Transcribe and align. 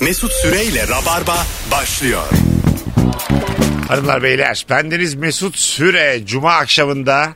Mesut 0.00 0.32
Süreyle 0.32 0.88
Rabarba 0.88 1.36
başlıyor. 1.70 2.22
Hanımlar 3.88 4.22
beyler 4.22 4.66
bendeniz 4.70 5.14
Mesut 5.14 5.56
Süre 5.58 6.20
Cuma 6.26 6.52
akşamında 6.52 7.34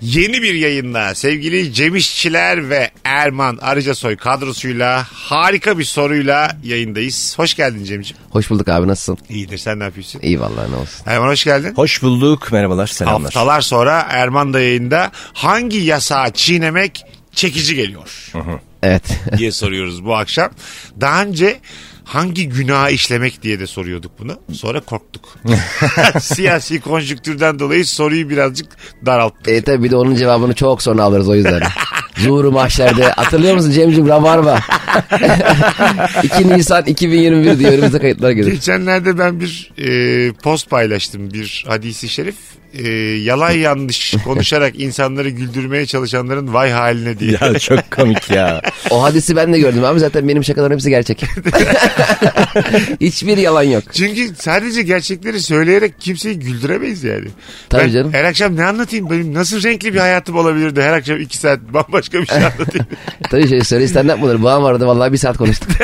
yeni 0.00 0.42
bir 0.42 0.54
yayınla 0.54 1.14
sevgili 1.14 1.72
Cem 1.74 1.96
İşçiler 1.96 2.70
ve 2.70 2.90
Erman 3.04 3.56
Arıcasoy 3.62 4.16
kadrosuyla 4.16 5.06
harika 5.12 5.78
bir 5.78 5.84
soruyla 5.84 6.56
yayındayız. 6.64 7.34
Hoş 7.38 7.54
geldin 7.54 7.84
Cem'ciğim. 7.84 8.22
Hoş 8.30 8.50
bulduk 8.50 8.68
abi 8.68 8.88
nasılsın? 8.88 9.24
İyidir 9.28 9.58
sen 9.58 9.78
ne 9.80 9.84
yapıyorsun? 9.84 10.20
İyi 10.22 10.40
vallahi 10.40 10.70
ne 10.72 10.76
olsun. 10.76 11.02
Erman 11.06 11.28
hoş 11.28 11.44
geldin. 11.44 11.72
Hoş 11.76 12.02
bulduk. 12.02 12.52
Merhabalar. 12.52 12.86
Selamlar. 12.86 13.22
Haftalar 13.22 13.60
sonra 13.60 14.06
Erman 14.10 14.52
da 14.54 14.60
yayında 14.60 15.10
hangi 15.32 15.78
yasağı 15.78 16.30
çiğnemek 16.32 17.04
çekici 17.32 17.74
geliyor 17.74 18.30
Evet. 18.82 19.02
diye 19.38 19.52
soruyoruz 19.52 20.04
bu 20.04 20.16
akşam. 20.16 20.50
Daha 21.00 21.22
önce 21.22 21.60
hangi 22.06 22.48
günah 22.48 22.90
işlemek 22.90 23.42
diye 23.42 23.60
de 23.60 23.66
soruyorduk 23.66 24.12
bunu. 24.18 24.40
Sonra 24.52 24.80
korktuk. 24.80 25.24
Siyasi 26.20 26.80
konjüktürden 26.80 27.58
dolayı 27.58 27.86
soruyu 27.86 28.30
birazcık 28.30 28.66
daralttık. 29.06 29.48
e 29.48 29.62
tabi 29.62 29.82
bir 29.82 29.90
de 29.90 29.96
onun 29.96 30.14
cevabını 30.14 30.54
çok 30.54 30.82
sonra 30.82 31.02
alırız 31.02 31.28
o 31.28 31.34
yüzden. 31.34 31.62
Zuhuru 32.16 32.52
mahşerde. 32.52 33.04
Hatırlıyor 33.04 33.54
musun 33.54 33.70
Cem'ciğim 33.70 34.08
Rabarba? 34.08 34.58
2 36.22 36.48
Nisan 36.48 36.84
2021 36.84 37.58
diye 37.58 37.70
önümüze 37.70 37.98
kayıtlar 37.98 38.30
gelir. 38.30 38.52
Geçenlerde 38.52 39.18
ben 39.18 39.40
bir 39.40 39.72
e, 39.78 40.32
post 40.32 40.70
paylaştım 40.70 41.32
bir 41.32 41.64
hadisi 41.68 42.08
şerif. 42.08 42.34
E, 42.74 42.88
yalan 43.22 43.50
yanlış 43.66 44.14
konuşarak 44.24 44.80
insanları 44.80 45.28
güldürmeye 45.28 45.86
çalışanların 45.86 46.54
vay 46.54 46.70
haline 46.70 47.18
diye. 47.18 47.38
Ya 47.40 47.58
çok 47.58 47.90
komik 47.90 48.30
ya. 48.30 48.62
O 48.90 49.02
hadisi 49.02 49.36
ben 49.36 49.52
de 49.52 49.58
gördüm 49.58 49.84
abi 49.84 50.00
zaten 50.00 50.28
benim 50.28 50.44
şakalarım 50.44 50.72
hepsi 50.72 50.90
gerçek. 50.90 51.22
Hiçbir 53.00 53.36
yalan 53.36 53.62
yok. 53.62 53.82
Çünkü 53.92 54.34
sadece 54.38 54.82
gerçekleri 54.82 55.40
söyleyerek 55.40 56.00
kimseyi 56.00 56.38
güldüremeyiz 56.38 57.04
yani. 57.04 57.26
Tabii 57.68 57.82
ben 57.82 57.90
canım. 57.90 58.12
Her 58.12 58.24
akşam 58.24 58.56
ne 58.56 58.64
anlatayım? 58.64 59.10
Benim 59.10 59.34
nasıl 59.34 59.62
renkli 59.62 59.94
bir 59.94 59.98
hayatım 59.98 60.36
olabilirdi? 60.36 60.82
Her 60.82 60.92
akşam 60.92 61.20
iki 61.20 61.36
saat 61.38 61.60
bambaşka 61.60 62.05
bir 62.12 62.26
şey 62.26 62.36
anlatayım. 62.38 62.86
Tabii 63.30 63.48
şey 63.48 63.60
söyle 63.64 63.88
stand 63.88 64.10
up 64.10 64.18
mı 64.18 64.26
olur? 64.26 64.42
Babam 64.42 64.64
aradı 64.64 64.86
vallahi 64.86 65.12
bir 65.12 65.18
saat 65.18 65.36
konuştuk. 65.36 65.68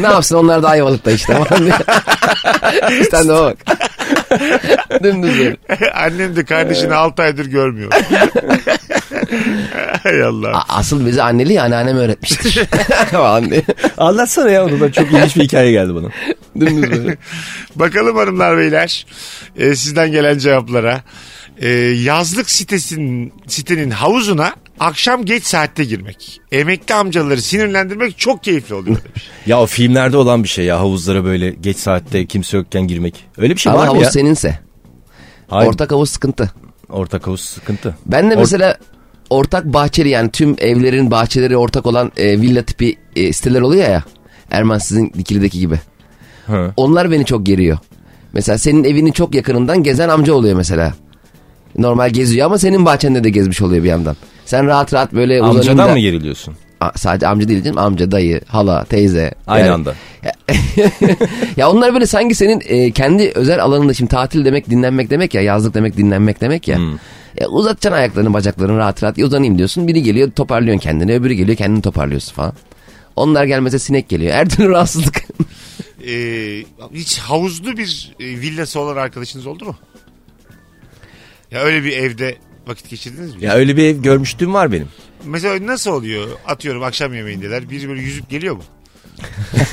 ne 0.00 0.06
yapsın 0.06 0.36
onlar 0.36 0.62
da 0.62 0.68
Ayvalık'ta 0.68 1.10
işte. 1.10 1.32
stand 3.06 3.28
up'a 3.30 3.42
bak. 3.44 3.56
Dümdüz 5.02 5.38
böyle. 5.38 5.56
Annem 5.94 6.36
de 6.36 6.44
kardeşini 6.44 6.94
6 6.94 7.22
aydır 7.22 7.46
görmüyor. 7.46 7.92
Hay 10.02 10.22
Allah. 10.22 10.48
A- 10.56 10.78
Asıl 10.78 11.06
bizi 11.06 11.22
anneliği 11.22 11.62
anneannem 11.62 11.96
öğretmiştir. 11.96 12.54
Diye. 13.50 13.62
Anlatsana 13.98 14.50
ya 14.50 14.64
onu 14.64 14.80
da 14.80 14.92
çok 14.92 15.12
ilginç 15.12 15.36
bir 15.36 15.42
hikaye 15.42 15.72
geldi 15.72 15.94
bana. 15.94 16.06
Dümdüz 16.60 16.90
böyle. 16.90 17.16
Bakalım 17.76 18.16
hanımlar 18.16 18.58
beyler 18.58 19.06
e, 19.56 19.74
sizden 19.74 20.12
gelen 20.12 20.38
cevaplara. 20.38 21.00
E, 21.60 21.68
yazlık 22.02 22.50
sitesinin 22.50 23.32
sitenin 23.46 23.90
havuzuna 23.90 24.52
akşam 24.80 25.24
geç 25.24 25.44
saatte 25.44 25.84
girmek. 25.84 26.40
Emekli 26.52 26.94
amcaları 26.94 27.42
sinirlendirmek 27.42 28.18
çok 28.18 28.44
keyifli 28.44 28.74
oluyor 28.74 28.96
demiş. 29.04 29.22
Ya 29.46 29.60
o 29.60 29.66
filmlerde 29.66 30.16
olan 30.16 30.42
bir 30.44 30.48
şey 30.48 30.64
ya 30.64 30.78
havuzlara 30.80 31.24
böyle 31.24 31.50
geç 31.50 31.76
saatte 31.76 32.26
kimse 32.26 32.56
yokken 32.56 32.86
girmek. 32.88 33.24
Öyle 33.38 33.54
bir 33.54 33.60
şey 33.60 33.72
Ama 33.72 33.80
var 33.80 33.86
mı 33.86 33.92
havuz 33.92 34.02
ya? 34.04 34.10
seninse. 34.10 34.58
Hayır, 35.48 35.68
Ortak 35.70 35.92
havuz 35.92 36.10
sıkıntı. 36.10 36.50
ortak 36.88 37.26
havuz 37.26 37.40
sıkıntı. 37.40 37.96
Ben 38.06 38.30
de 38.30 38.34
Or- 38.34 38.38
mesela 38.38 38.78
ortak 39.30 39.64
bahçeli 39.64 40.08
yani 40.08 40.30
tüm 40.30 40.56
evlerin 40.58 41.10
bahçeleri 41.10 41.56
ortak 41.56 41.86
olan 41.86 42.12
e, 42.16 42.40
villa 42.40 42.62
tipi 42.62 42.96
e, 43.16 43.32
siteler 43.32 43.60
oluyor 43.60 43.88
ya. 43.88 44.04
Erman 44.50 44.78
sizin 44.78 45.12
dikilideki 45.18 45.58
gibi. 45.58 45.80
Hı. 46.46 46.72
Onlar 46.76 47.10
beni 47.10 47.24
çok 47.24 47.46
geriyor. 47.46 47.78
Mesela 48.32 48.58
senin 48.58 48.84
evinin 48.84 49.12
çok 49.12 49.34
yakınından 49.34 49.82
gezen 49.82 50.08
amca 50.08 50.32
oluyor 50.32 50.56
mesela. 50.56 50.94
Normal 51.78 52.10
geziyor 52.10 52.46
ama 52.46 52.58
senin 52.58 52.84
bahçende 52.84 53.24
de 53.24 53.30
gezmiş 53.30 53.62
oluyor 53.62 53.84
bir 53.84 53.88
yandan. 53.88 54.16
Sen 54.44 54.66
rahat 54.66 54.94
rahat 54.94 55.12
böyle 55.12 55.42
Amcadan 55.42 55.76
uzanınca- 55.76 55.92
mı 55.92 55.98
geriliyorsun? 55.98 56.54
A- 56.80 56.98
sadece 56.98 57.26
amca 57.26 57.48
değil 57.48 57.62
canım. 57.64 57.78
Amca, 57.78 58.10
dayı, 58.10 58.40
hala, 58.46 58.84
teyze. 58.84 59.34
Aynı 59.46 59.66
Yani- 59.66 59.74
anda. 59.74 59.94
ya 61.56 61.70
onlar 61.70 61.94
böyle 61.94 62.06
sanki 62.06 62.34
senin 62.34 62.62
e, 62.64 62.90
kendi 62.90 63.32
özel 63.34 63.62
alanında 63.62 63.94
şimdi 63.94 64.10
tatil 64.10 64.44
demek 64.44 64.70
dinlenmek 64.70 65.10
demek 65.10 65.34
ya 65.34 65.42
yazlık 65.42 65.74
demek 65.74 65.96
dinlenmek 65.96 66.40
demek 66.40 66.68
ya. 66.68 66.76
Hmm. 66.78 66.94
E, 67.38 67.46
uzatacaksın 67.46 67.98
ayaklarını 67.98 68.34
bacaklarını 68.34 68.78
rahat 68.78 69.02
rahat 69.02 69.18
uzanayım 69.18 69.58
diyorsun. 69.58 69.88
Biri 69.88 70.02
geliyor 70.02 70.30
toparlıyorsun 70.30 70.80
kendini 70.80 71.14
öbürü 71.14 71.32
geliyor 71.34 71.56
kendini 71.56 71.82
toparlıyorsun 71.82 72.34
falan. 72.34 72.52
Onlar 73.16 73.44
gelmese 73.44 73.78
sinek 73.78 74.08
geliyor. 74.08 74.32
Her 74.32 74.48
türlü 74.48 74.68
rahatsızlık. 74.68 75.14
E, 76.06 76.64
hiç 76.94 77.18
havuzlu 77.18 77.76
bir 77.76 78.12
e, 78.20 78.24
villası 78.24 78.80
olan 78.80 78.96
arkadaşınız 78.96 79.46
oldu 79.46 79.64
mu? 79.64 79.76
Ya 81.50 81.60
öyle 81.62 81.84
bir 81.84 81.92
evde 81.96 82.36
vakit 82.66 82.90
geçirdiniz 82.90 83.34
mi? 83.36 83.44
Ya 83.44 83.54
öyle 83.54 83.76
bir 83.76 83.84
ev 83.84 84.02
görmüştüm 84.02 84.54
var 84.54 84.72
benim. 84.72 84.88
Mesela 85.24 85.66
nasıl 85.66 85.90
oluyor? 85.90 86.28
Atıyorum 86.46 86.82
akşam 86.82 87.14
yemeğindeler. 87.14 87.70
Biri 87.70 87.88
böyle 87.88 88.02
yüzüp 88.02 88.30
geliyor 88.30 88.56
mu? 88.56 88.62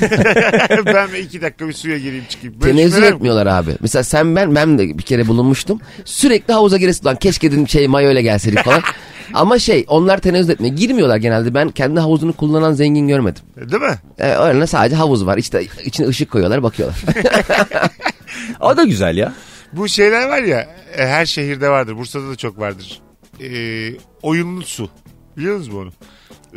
ben 0.86 1.12
bir 1.12 1.18
iki 1.18 1.42
dakika 1.42 1.68
bir 1.68 1.72
suya 1.72 1.98
gireyim 1.98 2.24
çıkayım. 2.28 2.60
Böyle 2.60 2.72
Tenezzül 2.72 2.90
cümleler 2.92 3.12
mi? 3.12 3.16
etmiyorlar 3.16 3.46
abi. 3.46 3.70
Mesela 3.80 4.02
sen 4.04 4.36
ben 4.36 4.54
ben 4.54 4.78
de 4.78 4.98
bir 4.98 5.02
kere 5.02 5.26
bulunmuştum. 5.28 5.80
Sürekli 6.04 6.52
havuza 6.54 6.76
giresin 6.76 7.04
lan 7.04 7.16
keşke 7.16 7.52
dedim 7.52 7.68
şey 7.68 7.88
mayo 7.88 8.10
ile 8.12 8.22
gelseydik 8.22 8.58
falan. 8.64 8.82
Ama 9.34 9.58
şey 9.58 9.84
onlar 9.88 10.18
tenezzül 10.18 10.52
etmiyor. 10.52 10.76
Girmiyorlar 10.76 11.16
genelde. 11.16 11.54
Ben 11.54 11.68
kendi 11.68 12.00
havuzunu 12.00 12.32
kullanan 12.32 12.72
zengin 12.72 13.08
görmedim. 13.08 13.42
Değil 13.56 13.82
mi? 13.82 13.98
E, 14.18 14.28
öyle 14.34 14.66
sadece 14.66 14.96
havuz 14.96 15.26
var. 15.26 15.38
İşte 15.38 15.66
içine 15.84 16.06
ışık 16.06 16.30
koyuyorlar 16.30 16.62
bakıyorlar. 16.62 16.96
O 18.60 18.76
da 18.76 18.84
güzel 18.84 19.16
ya. 19.16 19.32
Bu 19.76 19.88
şeyler 19.88 20.28
var 20.28 20.42
ya 20.42 20.60
e, 20.96 21.06
her 21.06 21.26
şehirde 21.26 21.68
vardır. 21.68 21.96
Bursa'da 21.96 22.28
da 22.30 22.36
çok 22.36 22.58
vardır. 22.58 23.00
E, 23.42 23.48
oyunlu 24.22 24.62
su. 24.62 24.90
Biliyor 25.36 25.56
musunuz 25.56 25.76
onu? 25.76 25.92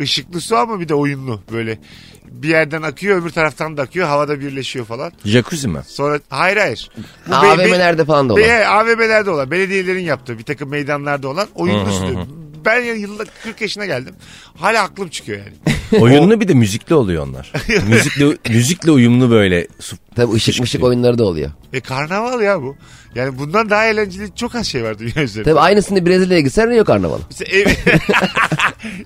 Işıklı 0.03 0.41
su 0.41 0.55
ama 0.57 0.79
bir 0.79 0.89
de 0.89 0.95
oyunlu. 0.95 1.41
Böyle 1.51 1.77
bir 2.25 2.49
yerden 2.49 2.81
akıyor 2.81 3.21
öbür 3.21 3.29
taraftan 3.29 3.77
da 3.77 3.81
akıyor. 3.81 4.07
Havada 4.07 4.39
birleşiyor 4.39 4.85
falan. 4.85 5.11
Jacuzzi 5.25 5.67
mi? 5.67 5.79
Sonra 5.87 6.19
hayır 6.29 6.57
hayır. 6.57 6.89
Bu 7.27 7.31
be- 7.31 7.35
be- 7.35 7.47
AVM'lerde 7.65 8.05
falan 8.05 8.29
da 8.29 8.33
olan. 8.33 8.43
Be- 8.43 8.67
AVM'lerde 8.67 9.29
olan, 9.29 9.51
belediyelerin 9.51 10.03
yaptığı 10.03 10.37
bir 10.39 10.43
takım 10.43 10.69
meydanlarda 10.69 11.27
olan 11.27 11.47
oyunlu 11.55 11.91
su. 11.91 12.27
Ben 12.65 12.81
ya 12.81 12.93
yılda 12.93 13.23
40 13.43 13.61
yaşına 13.61 13.85
geldim. 13.85 14.15
Hala 14.57 14.83
aklım 14.83 15.09
çıkıyor 15.09 15.39
yani. 15.39 15.77
Oyunlu 16.03 16.41
bir 16.41 16.47
de 16.47 16.53
müzikli 16.53 16.95
oluyor 16.95 17.27
onlar. 17.27 17.51
müzikli, 17.87 18.37
müzikle 18.49 18.91
uyumlu 18.91 19.31
böyle. 19.31 19.67
su- 19.79 19.97
Tabii 20.19 20.33
ışık 20.33 20.59
mışık 20.59 20.83
oyunları 20.83 21.17
da 21.17 21.25
oluyor. 21.25 21.51
E 21.73 21.79
karnaval 21.79 22.41
ya 22.41 22.61
bu. 22.61 22.75
Yani 23.15 23.39
bundan 23.39 23.69
daha 23.69 23.85
eğlenceli 23.85 24.35
çok 24.35 24.55
az 24.55 24.67
şey 24.67 24.83
var 24.83 24.99
dünya 24.99 25.23
üzerinde. 25.23 25.49
Tabii 25.49 25.59
aynısını 25.59 26.05
Brezilya'ya 26.05 26.41
gitsen 26.41 26.69
Rio 26.69 26.83
Karnavalı. 26.83 27.21
Mesela 27.29 27.57
ev... 27.57 27.67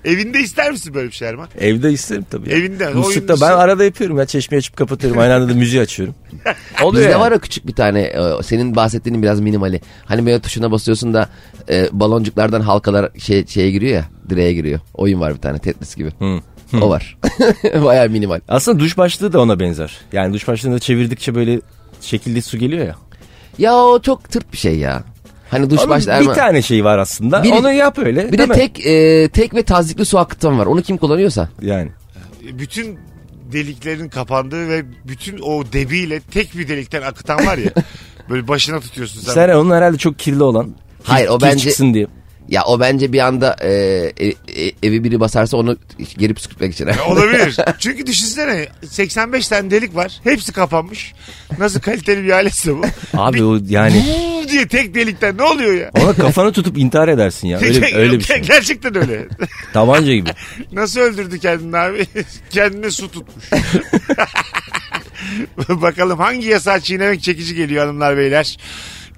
Evinde 0.12 0.40
ister 0.40 0.70
misin 0.70 0.94
böyle 0.94 1.08
bir 1.08 1.12
şey 1.12 1.28
Erman? 1.28 1.48
Evde 1.60 1.92
isterim 1.92 2.26
tabii. 2.30 2.50
ya. 2.50 2.56
Evinde, 2.56 2.88
Muslukta 2.88 3.40
ben 3.40 3.50
arada 3.50 3.84
yapıyorum 3.84 4.18
ya 4.18 4.26
çeşmeyi 4.26 4.58
açıp 4.58 4.76
kapatıyorum. 4.76 5.20
Aynı 5.20 5.34
anda 5.34 5.48
da 5.48 5.54
müziği 5.54 5.82
açıyorum. 5.82 6.14
Oluyor 6.82 7.00
Bizde 7.00 7.10
yani. 7.12 7.20
var 7.20 7.32
o 7.32 7.38
küçük 7.38 7.66
bir 7.66 7.74
tane 7.74 8.00
e, 8.00 8.42
senin 8.42 8.76
bahsettiğinin 8.76 9.22
biraz 9.22 9.40
minimali. 9.40 9.80
Hani 10.04 10.26
böyle 10.26 10.40
tuşuna 10.40 10.70
basıyorsun 10.70 11.14
da 11.14 11.28
e, 11.68 11.88
baloncuklardan 11.92 12.60
halkalar 12.60 13.10
şey, 13.18 13.46
şeye 13.46 13.70
giriyor 13.70 13.92
ya 13.92 14.04
direğe 14.30 14.52
giriyor. 14.52 14.80
Oyun 14.94 15.20
var 15.20 15.34
bir 15.34 15.40
tane 15.40 15.58
Tetris 15.58 15.96
gibi. 15.96 16.10
Hı. 16.18 16.40
O 16.80 16.90
var. 16.90 17.18
Bayağı 17.84 18.08
minimal. 18.08 18.40
Aslında 18.48 18.78
duş 18.80 18.98
başlığı 18.98 19.32
da 19.32 19.40
ona 19.40 19.60
benzer. 19.60 19.96
Yani 20.12 20.34
duş 20.34 20.48
başlığında 20.48 20.78
çevirdikçe 20.78 21.34
böyle 21.34 21.60
şekilde 22.00 22.42
su 22.42 22.58
geliyor 22.58 22.86
ya. 22.86 22.94
Ya 23.58 23.74
o 23.76 24.02
çok 24.02 24.30
tırt 24.30 24.52
bir 24.52 24.58
şey 24.58 24.78
ya. 24.78 25.04
Hani 25.50 25.70
duş 25.70 25.80
Onun 25.80 25.90
başlı 25.90 26.20
bir 26.20 26.26
tane 26.26 26.62
şey 26.62 26.84
var 26.84 26.98
aslında. 26.98 27.42
Bir- 27.42 27.52
Onu 27.52 27.72
yap 27.72 27.98
öyle. 27.98 28.32
Bir 28.32 28.38
de 28.38 28.46
mi? 28.46 28.54
tek 28.54 28.86
e, 28.86 29.28
tek 29.28 29.54
ve 29.54 29.62
tazikli 29.62 30.04
su 30.04 30.18
akıtan 30.18 30.58
var. 30.58 30.66
Onu 30.66 30.82
kim 30.82 30.96
kullanıyorsa. 30.96 31.48
Yani. 31.62 31.90
bütün 32.52 32.98
deliklerin 33.52 34.08
kapandığı 34.08 34.68
ve 34.68 34.84
bütün 35.08 35.38
o 35.42 35.64
debiyle 35.72 36.20
tek 36.20 36.58
bir 36.58 36.68
delikten 36.68 37.02
akıtan 37.02 37.46
var 37.46 37.58
ya. 37.58 37.70
böyle 38.30 38.48
başına 38.48 38.80
tutuyorsun 38.80 39.20
sen. 39.20 39.32
Sen 39.32 39.48
onun 39.48 39.70
herhalde 39.70 39.98
çok 39.98 40.18
kirli 40.18 40.42
olan. 40.42 40.66
Kir- 40.66 40.74
Hayır, 41.04 41.28
o 41.28 41.38
kir 41.38 41.46
bence- 41.46 41.58
çıksın 41.64 41.94
diye. 41.94 42.06
Ya 42.48 42.64
o 42.64 42.80
bence 42.80 43.12
bir 43.12 43.18
anda 43.18 43.56
e, 43.62 43.68
e, 44.20 44.26
e, 44.28 44.72
evi 44.82 45.04
biri 45.04 45.20
basarsa 45.20 45.56
onu 45.56 45.76
geri 46.18 46.34
püskürtmek 46.34 46.72
için. 46.72 46.88
Olabilir. 47.08 47.56
Çünkü 47.78 48.06
düşünsene 48.06 48.66
85 48.88 49.48
tane 49.48 49.70
delik 49.70 49.94
var. 49.94 50.20
Hepsi 50.24 50.52
kapanmış. 50.52 51.14
Nasıl 51.58 51.80
kaliteli 51.80 52.24
bir 52.24 52.30
aletse 52.30 52.74
bu. 52.76 52.82
Abi 53.14 53.36
Bir- 53.36 53.42
o 53.42 53.58
yani 53.68 54.04
diye 54.50 54.68
tek 54.68 54.94
delikten 54.94 55.36
ne 55.38 55.42
oluyor 55.42 55.74
ya? 55.74 55.90
ona 56.02 56.12
kafanı 56.12 56.52
tutup 56.52 56.78
intihar 56.78 57.08
edersin 57.08 57.48
ya. 57.48 57.58
Öyle, 57.58 57.94
öyle 57.96 58.18
bir 58.18 58.24
şey. 58.24 58.38
Gerçekten 58.40 58.96
öyle. 58.96 59.28
Tabanca 59.72 60.14
gibi. 60.14 60.30
Nasıl 60.72 61.00
öldürdü 61.00 61.38
kendini 61.38 61.76
abi? 61.78 62.06
Kendine 62.50 62.90
su 62.90 63.10
tutmuş. 63.10 63.44
Bakalım 65.68 66.18
hangi 66.18 66.46
yasağı 66.48 66.80
çiğnemek 66.80 67.22
çekici 67.22 67.54
geliyor 67.54 67.86
hanımlar 67.86 68.16
beyler. 68.16 68.56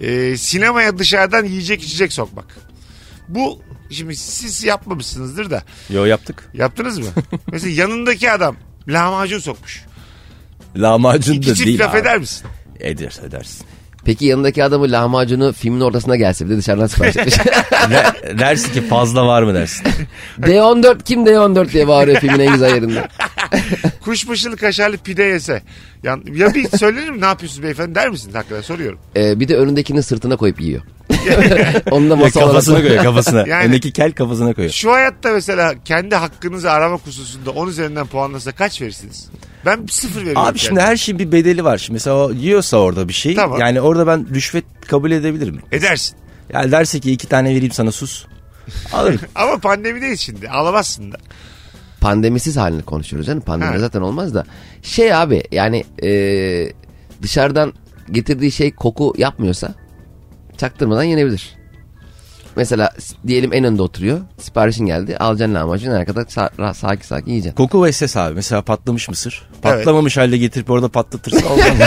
Ee, 0.00 0.36
sinemaya 0.36 0.98
dışarıdan 0.98 1.44
yiyecek 1.44 1.82
içecek 1.82 2.12
sokmak. 2.12 2.65
Bu 3.28 3.58
şimdi 3.90 4.16
siz 4.16 4.64
yapmamışsınızdır 4.64 5.50
da 5.50 5.62
Yo 5.90 6.04
yaptık. 6.04 6.48
yaptınız 6.54 6.98
mı? 6.98 7.06
Mesela 7.52 7.72
yanındaki 7.82 8.32
adam 8.32 8.56
lahmacun 8.88 9.38
sokmuş. 9.38 9.84
Lahmacun 10.76 11.32
İki 11.34 11.50
da 11.50 11.54
çift 11.54 11.66
değil 11.66 11.80
laf 11.80 11.90
abi. 11.94 11.98
eder 11.98 12.18
misin? 12.18 12.46
Eder 12.80 13.12
edersin. 13.28 13.66
Peki 14.04 14.26
yanındaki 14.26 14.64
adamı 14.64 14.92
lahmacunu 14.92 15.52
filmin 15.52 15.80
ortasına 15.80 16.16
gelse 16.16 16.44
bir 16.44 16.50
de 16.50 16.56
dışarıdan 16.58 16.86
sipariş 16.86 17.16
etmiş. 17.16 17.34
Ne- 17.90 18.38
dersin 18.38 18.72
ki 18.72 18.80
fazla 18.80 19.26
var 19.26 19.42
mı 19.42 19.54
dersin. 19.54 19.86
D14 20.40 21.02
kim 21.04 21.24
D14 21.26 21.72
diye 21.72 21.88
bağırıyor 21.88 22.20
filmin 22.20 22.38
en 22.38 22.52
güzel 22.52 22.74
yerinde. 22.74 23.08
Kuşbaşılı 24.00 24.56
kaşarlı 24.56 24.96
pide 24.98 25.22
yese. 25.22 25.62
Ya, 26.02 26.18
ya 26.34 26.54
bir 26.54 26.78
söylerim 26.78 27.20
ne 27.20 27.26
yapıyorsunuz 27.26 27.62
beyefendi 27.62 27.94
der 27.94 28.08
misin 28.08 28.32
hakikaten 28.32 28.62
soruyorum. 28.62 28.98
Ee, 29.16 29.40
bir 29.40 29.48
de 29.48 29.56
önündekini 29.56 30.02
sırtına 30.02 30.36
koyup 30.36 30.60
yiyor. 30.60 30.82
Onu 31.90 32.10
da 32.10 32.16
masa 32.16 32.40
kafasına 32.40 32.76
koyuyor 32.82 33.04
kafasına. 33.04 33.46
Yani- 33.46 33.64
Öndeki 33.64 33.92
kel 33.92 34.12
kafasına 34.12 34.54
koyuyor. 34.54 34.72
Şu 34.74 34.92
hayatta 34.92 35.32
mesela 35.32 35.74
kendi 35.84 36.14
hakkınızı 36.14 36.70
arama 36.70 36.96
hususunda 36.98 37.50
10 37.50 37.68
üzerinden 37.68 38.06
puanlasa 38.06 38.52
kaç 38.52 38.80
verirsiniz? 38.82 39.28
Ben 39.66 39.86
sıfır 39.90 40.20
veriyorum. 40.20 40.42
Abi 40.42 40.58
şimdi 40.58 40.80
her 40.80 40.96
şeyin 40.96 41.18
bir 41.18 41.32
bedeli 41.32 41.64
var. 41.64 41.78
Şimdi 41.78 41.92
mesela 41.94 42.16
o 42.16 42.32
yiyorsa 42.32 42.76
orada 42.76 43.08
bir 43.08 43.12
şey. 43.12 43.34
Tamam. 43.34 43.60
Yani 43.60 43.80
orada 43.80 44.06
ben 44.06 44.34
rüşvet 44.34 44.64
kabul 44.88 45.10
edebilirim. 45.10 45.60
Edersin. 45.72 46.16
Yani 46.52 46.72
derse 46.72 47.00
ki 47.00 47.12
iki 47.12 47.28
tane 47.28 47.48
vereyim 47.54 47.72
sana 47.72 47.92
sus. 47.92 48.26
Alırım. 48.92 49.20
Ama 49.34 49.58
pandemideyiz 49.58 50.20
şimdi. 50.20 50.48
Alamazsın 50.48 51.12
da. 51.12 51.16
pandemisiz 52.00 52.56
halini 52.56 52.82
konuşuyoruz 52.82 53.26
canım. 53.26 53.40
Pandemi 53.40 53.70
Ha. 53.72 53.78
zaten 53.78 54.00
olmaz 54.00 54.34
da. 54.34 54.44
Şey 54.82 55.14
abi 55.14 55.42
yani 55.52 55.84
e, 56.02 56.10
dışarıdan 57.22 57.72
getirdiği 58.10 58.52
şey 58.52 58.72
koku 58.74 59.14
yapmıyorsa 59.18 59.74
çaktırmadan 60.58 61.02
yenebilir. 61.02 61.56
Mesela 62.56 62.90
diyelim 63.26 63.52
en 63.52 63.64
önde 63.64 63.82
oturuyor. 63.82 64.20
Siparişin 64.38 64.86
geldi. 64.86 65.16
Alacaksın 65.16 65.54
lahmacun 65.54 65.90
arkada 65.90 66.20
sa- 66.22 66.74
sakin 66.74 67.02
sakin 67.04 67.30
yiyeceksin. 67.30 67.56
Koku 67.56 67.84
ve 67.84 67.92
ses 67.92 68.16
abi. 68.16 68.34
Mesela 68.34 68.62
patlamış 68.62 69.08
mısır. 69.08 69.48
Patlamamış 69.62 70.16
halde 70.16 70.36
getirip 70.38 70.70
orada 70.70 70.88
patlatırsa 70.88 71.46
olmaz 71.52 71.66
mı? 71.78 71.84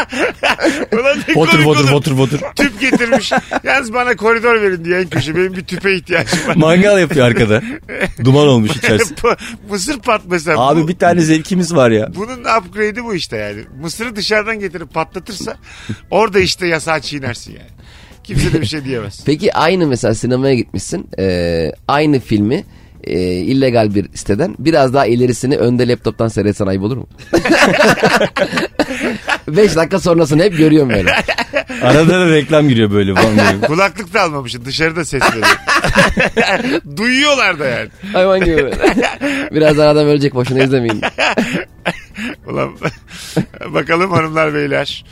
Ulan 0.92 1.18
ne 1.28 1.34
Botur 1.34 1.50
komik 1.52 1.66
botur 1.66 1.84
olur. 1.84 1.92
botur 1.92 2.18
botur. 2.18 2.38
Tüp 2.56 2.80
getirmiş. 2.80 3.32
Yalnız 3.64 3.92
bana 3.94 4.16
koridor 4.16 4.62
verin 4.62 4.84
diye 4.84 5.00
en 5.00 5.08
köşe. 5.08 5.36
Benim 5.36 5.56
bir 5.56 5.64
tüpe 5.64 5.94
ihtiyacım 5.96 6.38
var. 6.48 6.56
Mangal 6.56 6.98
yapıyor 7.00 7.26
arkada. 7.26 7.62
Duman 8.24 8.48
olmuş 8.48 8.76
içerisi. 8.76 9.14
Mısır 9.70 9.98
patmasa. 9.98 10.52
Abi 10.56 10.82
bu- 10.82 10.88
bir 10.88 10.96
tane 10.98 11.20
zevkimiz 11.20 11.74
var 11.74 11.90
ya. 11.90 12.08
Bunun 12.16 12.40
upgrade'i 12.58 13.04
bu 13.04 13.14
işte 13.14 13.36
yani. 13.36 13.60
Mısırı 13.80 14.16
dışarıdan 14.16 14.58
getirip 14.60 14.94
patlatırsa 14.94 15.56
orada 16.10 16.40
işte 16.40 16.66
yasağı 16.66 17.00
çiğnersin 17.00 17.52
yani. 17.52 17.70
Kimse 18.24 18.52
de 18.52 18.60
bir 18.60 18.66
şey 18.66 18.84
diyemez. 18.84 19.20
Peki 19.26 19.54
aynı 19.54 19.86
mesela 19.86 20.14
sinemaya 20.14 20.54
gitmişsin. 20.54 21.08
e, 21.18 21.72
aynı 21.88 22.20
filmi 22.20 22.64
e, 23.04 23.20
illegal 23.22 23.94
bir 23.94 24.06
siteden 24.14 24.54
biraz 24.58 24.94
daha 24.94 25.06
ilerisini 25.06 25.56
önde 25.56 25.88
laptoptan 25.88 26.28
seyretsen 26.28 26.66
ayıp 26.66 26.82
olur 26.82 26.96
mu? 26.96 27.08
5 29.48 29.76
dakika 29.76 30.00
sonrasını 30.00 30.42
hep 30.42 30.56
görüyorum 30.56 30.90
böyle. 30.90 31.14
Arada 31.82 32.20
da 32.20 32.28
reklam 32.28 32.68
giriyor 32.68 32.90
böyle. 32.90 33.14
falan. 33.14 33.60
Kulaklık 33.66 34.14
da 34.14 34.22
almamışsın. 34.22 34.64
Dışarıda 34.64 35.04
ses 35.04 35.22
veriyor. 35.22 35.46
Duyuyorlar 36.96 37.58
da 37.58 37.66
yani. 37.66 37.88
Hayvan 38.12 38.44
gibi 38.44 38.56
böyle. 38.56 38.76
Birazdan 39.52 39.86
adam 39.86 40.06
ölecek 40.06 40.34
boşuna 40.34 40.62
izlemeyin. 40.62 41.02
Ulan 42.46 42.70
bakalım 43.68 44.10
hanımlar 44.10 44.54
beyler. 44.54 45.04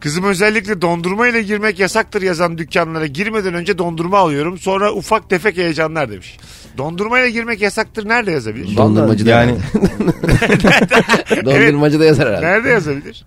Kızım 0.00 0.24
özellikle 0.24 0.82
dondurma 0.82 1.28
ile 1.28 1.42
girmek 1.42 1.78
yasaktır 1.78 2.22
yazan 2.22 2.58
dükkanlara 2.58 3.06
girmeden 3.06 3.54
önce 3.54 3.78
dondurma 3.78 4.18
alıyorum. 4.18 4.58
Sonra 4.58 4.92
ufak 4.92 5.30
tefek 5.30 5.56
heyecanlar 5.56 6.10
demiş. 6.10 6.36
Dondurma 6.78 7.20
ile 7.20 7.30
girmek 7.30 7.60
yasaktır 7.60 8.08
nerede 8.08 8.30
yazabilir? 8.30 8.76
Dondurmacı 8.76 9.26
da 9.26 9.30
yani 9.30 9.56
Dondurmacı 11.44 12.00
da 12.00 12.04
yazar 12.04 12.28
herhalde. 12.28 12.46
Nerede 12.46 12.68
yazabilir? 12.68 13.24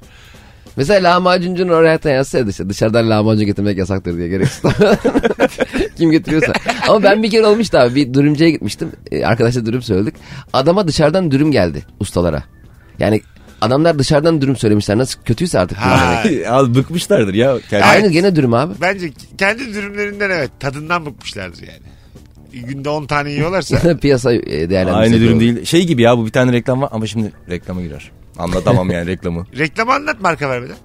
Mesela 0.78 1.10
lahmacuncunun 1.10 1.72
oraya 1.72 2.00
yazsaydı 2.10 2.50
işte 2.50 2.70
dışarıdan 2.70 3.10
lahmacun 3.10 3.46
getirmek 3.46 3.78
yasaktır 3.78 4.18
diye 4.18 4.28
gereksiz. 4.28 4.62
Kim 5.98 6.12
getiriyorsa. 6.12 6.54
Ama 6.88 7.04
ben 7.04 7.24
bir 7.24 7.32
kere 7.32 7.46
olmuştu 7.46 7.78
abi 7.78 7.96
bir 7.96 8.14
dürümcüye 8.14 8.52
gitmiştim. 8.52 8.92
Ee, 9.12 9.26
arkadaşla 9.26 9.66
dürüm 9.66 9.82
söyledik. 9.82 10.14
Adama 10.54 10.88
dışarıdan 10.88 11.32
dürüm 11.32 11.52
geldi 11.52 11.84
ustalara. 12.00 12.44
Yani 13.00 13.22
adamlar 13.62 14.00
dışarıdan 14.00 14.42
dürüm 14.42 14.56
söylemişler. 14.56 14.98
Nasıl 14.98 15.22
kötüyse 15.22 15.60
artık. 15.60 15.78
Ha. 15.78 16.24
bıkmışlardır 16.76 17.34
ya. 17.34 17.58
Kendi- 17.70 17.84
Aynı 17.86 18.08
gene 18.08 18.36
dürüm 18.36 18.54
abi. 18.54 18.74
Bence 18.82 19.12
kendi 19.38 19.74
dürümlerinden 19.74 20.30
evet 20.30 20.52
tadından 20.60 21.06
bıkmışlardır 21.06 21.62
yani. 21.62 21.87
Günde 22.66 22.90
10 22.90 23.06
tane 23.06 23.32
yiyorlarsa. 23.32 23.98
Piyasa 24.02 24.34
e, 24.34 24.42
değerlendirmesi. 24.70 25.14
Aynı 25.14 25.16
yapıyor. 25.16 25.40
değil. 25.40 25.66
Şey 25.66 25.88
gibi 25.88 26.02
ya 26.02 26.18
bu 26.18 26.26
bir 26.26 26.32
tane 26.32 26.52
reklam 26.52 26.82
var 26.82 26.90
ama 26.92 27.08
şimdi 27.08 27.32
reklama 27.50 27.82
girer. 27.82 28.12
Anlatamam 28.38 28.92
yani 28.92 29.08
reklamı. 29.08 29.46
Reklamı 29.58 29.94
anlat 29.94 30.22
marka 30.22 30.50
vermeden. 30.50 30.76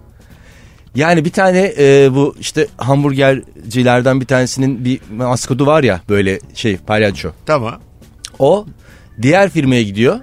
Yani 0.95 1.25
bir 1.25 1.31
tane 1.31 1.73
e, 1.79 2.11
bu 2.15 2.35
işte 2.41 2.67
hamburgercilerden 2.77 4.21
bir 4.21 4.27
tanesinin 4.27 4.85
bir 4.85 5.01
maskotu 5.17 5.67
var 5.67 5.83
ya 5.83 6.01
böyle 6.09 6.39
şey 6.55 6.77
palyaço. 6.77 7.31
Tamam. 7.47 7.81
O 8.39 8.67
diğer 9.23 9.51
firmaya 9.51 9.83
gidiyor 9.83 10.21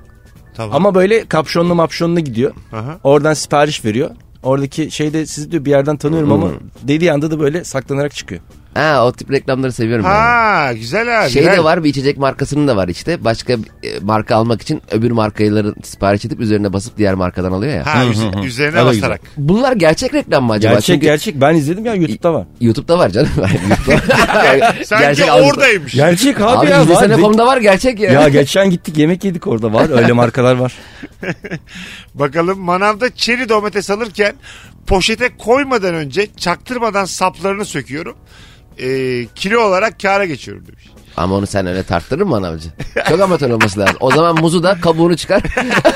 Tamam. 0.56 0.76
ama 0.76 0.96
böyle 0.96 1.26
kapşonlu 1.26 1.76
mapşonlu 1.76 2.20
gidiyor. 2.20 2.54
Aha. 2.74 3.00
Oradan 3.04 3.34
sipariş 3.34 3.86
veriyor. 3.86 4.10
Oradaki 4.44 4.92
şeyde 4.92 5.26
sizi 5.26 5.52
diyor 5.52 5.66
bir 5.66 5.70
yerden 5.72 5.98
tanıyorum 5.98 6.32
ama 6.32 6.52
dediği 6.84 7.12
anda 7.12 7.32
da 7.32 7.40
böyle 7.40 7.64
saklanarak 7.64 8.16
çıkıyor. 8.16 8.42
Ha 8.74 9.06
o 9.06 9.12
tip 9.12 9.32
reklamları 9.32 9.72
seviyorum 9.72 10.06
ben. 10.06 10.10
Ha 10.10 10.74
güzel 10.74 11.24
abi. 11.24 11.30
Şey 11.30 11.46
de 11.46 11.64
var 11.64 11.84
bir 11.84 11.90
içecek 11.90 12.18
markasının 12.18 12.68
da 12.68 12.76
var 12.76 12.88
işte. 12.88 13.24
Başka 13.24 13.54
e, 13.54 13.58
marka 14.02 14.36
almak 14.36 14.62
için 14.62 14.82
öbür 14.92 15.12
markaları 15.12 15.74
sipariş 15.84 16.26
edip 16.26 16.40
üzerine 16.40 16.74
basıp 16.74 16.98
diğer 16.98 17.14
markadan 17.14 17.52
alıyor 17.52 17.74
ya. 17.74 17.86
Ha 17.86 18.06
üz- 18.06 18.46
üzerine 18.46 18.76
da 18.76 18.86
basarak. 18.86 19.22
Bunlar 19.38 19.74
gerçek 19.74 20.14
reklam 20.14 20.44
mı 20.44 20.54
acaba? 20.54 20.74
Gerçek 20.74 20.86
Çünkü 20.86 21.06
gerçek 21.06 21.42
ben 21.42 21.56
izledim 21.56 21.86
ya 21.86 21.96
YouTube'da 21.96 22.34
var. 22.34 22.48
YouTube'da 22.62 23.00
var 23.00 23.10
canım. 23.10 23.30
Sanki 24.86 25.04
Gerçek 25.04 25.34
oradaymış. 25.34 25.94
Gerçek 25.94 26.42
abi, 26.42 26.46
Abi 26.46 26.70
ya 26.70 26.78
var. 26.80 26.84
izlesene.com'da 26.84 27.46
var 27.46 27.58
gerçek 27.58 28.00
ya. 28.00 28.12
Ya 28.12 28.30
geçen 28.30 28.70
gittik 28.70 28.98
yemek 28.98 29.24
yedik 29.24 29.48
orada 29.48 29.74
var 29.74 30.02
öyle 30.02 30.12
markalar 30.12 30.56
var. 30.56 30.74
Bakalım 32.14 32.60
manavda 32.60 33.16
çeri 33.16 33.50
domates 33.50 33.90
alırken 33.90 34.34
poşete 34.88 35.30
koymadan 35.38 35.94
önce 35.94 36.28
çaktırmadan 36.38 37.06
saplarını 37.06 37.66
söküyorum. 37.66 38.16
Ee, 38.80 39.26
kilo 39.36 39.60
olarak 39.62 40.00
kâra 40.00 40.26
geçiyorum 40.26 40.68
demiş. 40.68 40.84
Ama 41.18 41.36
onu 41.36 41.48
sen 41.48 41.68
öyle 41.68 41.84
tarttırır 41.84 42.22
mı 42.22 42.30
manavcı? 42.30 42.70
Çok 43.10 43.22
amatör 43.22 43.50
olması 43.50 43.80
lazım. 43.80 43.96
O 44.00 44.12
zaman 44.12 44.42
muzu 44.42 44.64
da 44.64 44.82
kabuğunu 44.82 45.18
çıkar. 45.18 45.42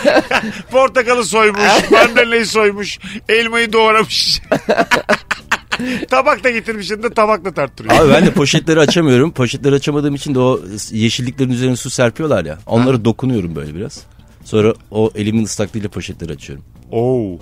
Portakalı 0.71 1.25
soymuş, 1.25 1.61
mandalinayı 1.91 2.45
soymuş, 2.45 2.99
elmayı 3.29 3.73
doğramış. 3.73 4.41
Tabak 6.09 6.43
da 6.43 6.49
getirmişsin 6.49 7.03
de 7.03 7.09
tabakla 7.09 7.51
tarttırıyor. 7.53 7.95
Abi 7.95 8.11
ben 8.13 8.25
de 8.25 8.31
poşetleri 8.31 8.79
açamıyorum. 8.79 9.31
Poşetleri 9.31 9.75
açamadığım 9.75 10.15
için 10.15 10.35
de 10.35 10.39
o 10.39 10.59
yeşilliklerin 10.91 11.49
üzerine 11.49 11.75
su 11.75 11.89
serpiyorlar 11.89 12.45
ya. 12.45 12.57
Onları 12.65 13.05
dokunuyorum 13.05 13.55
böyle 13.55 13.75
biraz. 13.75 14.01
Sonra 14.45 14.73
o 14.91 15.11
elimin 15.15 15.43
ıslaklığıyla 15.45 15.89
poşetleri 15.89 16.31
açıyorum. 16.31 16.65
Oo. 16.91 17.37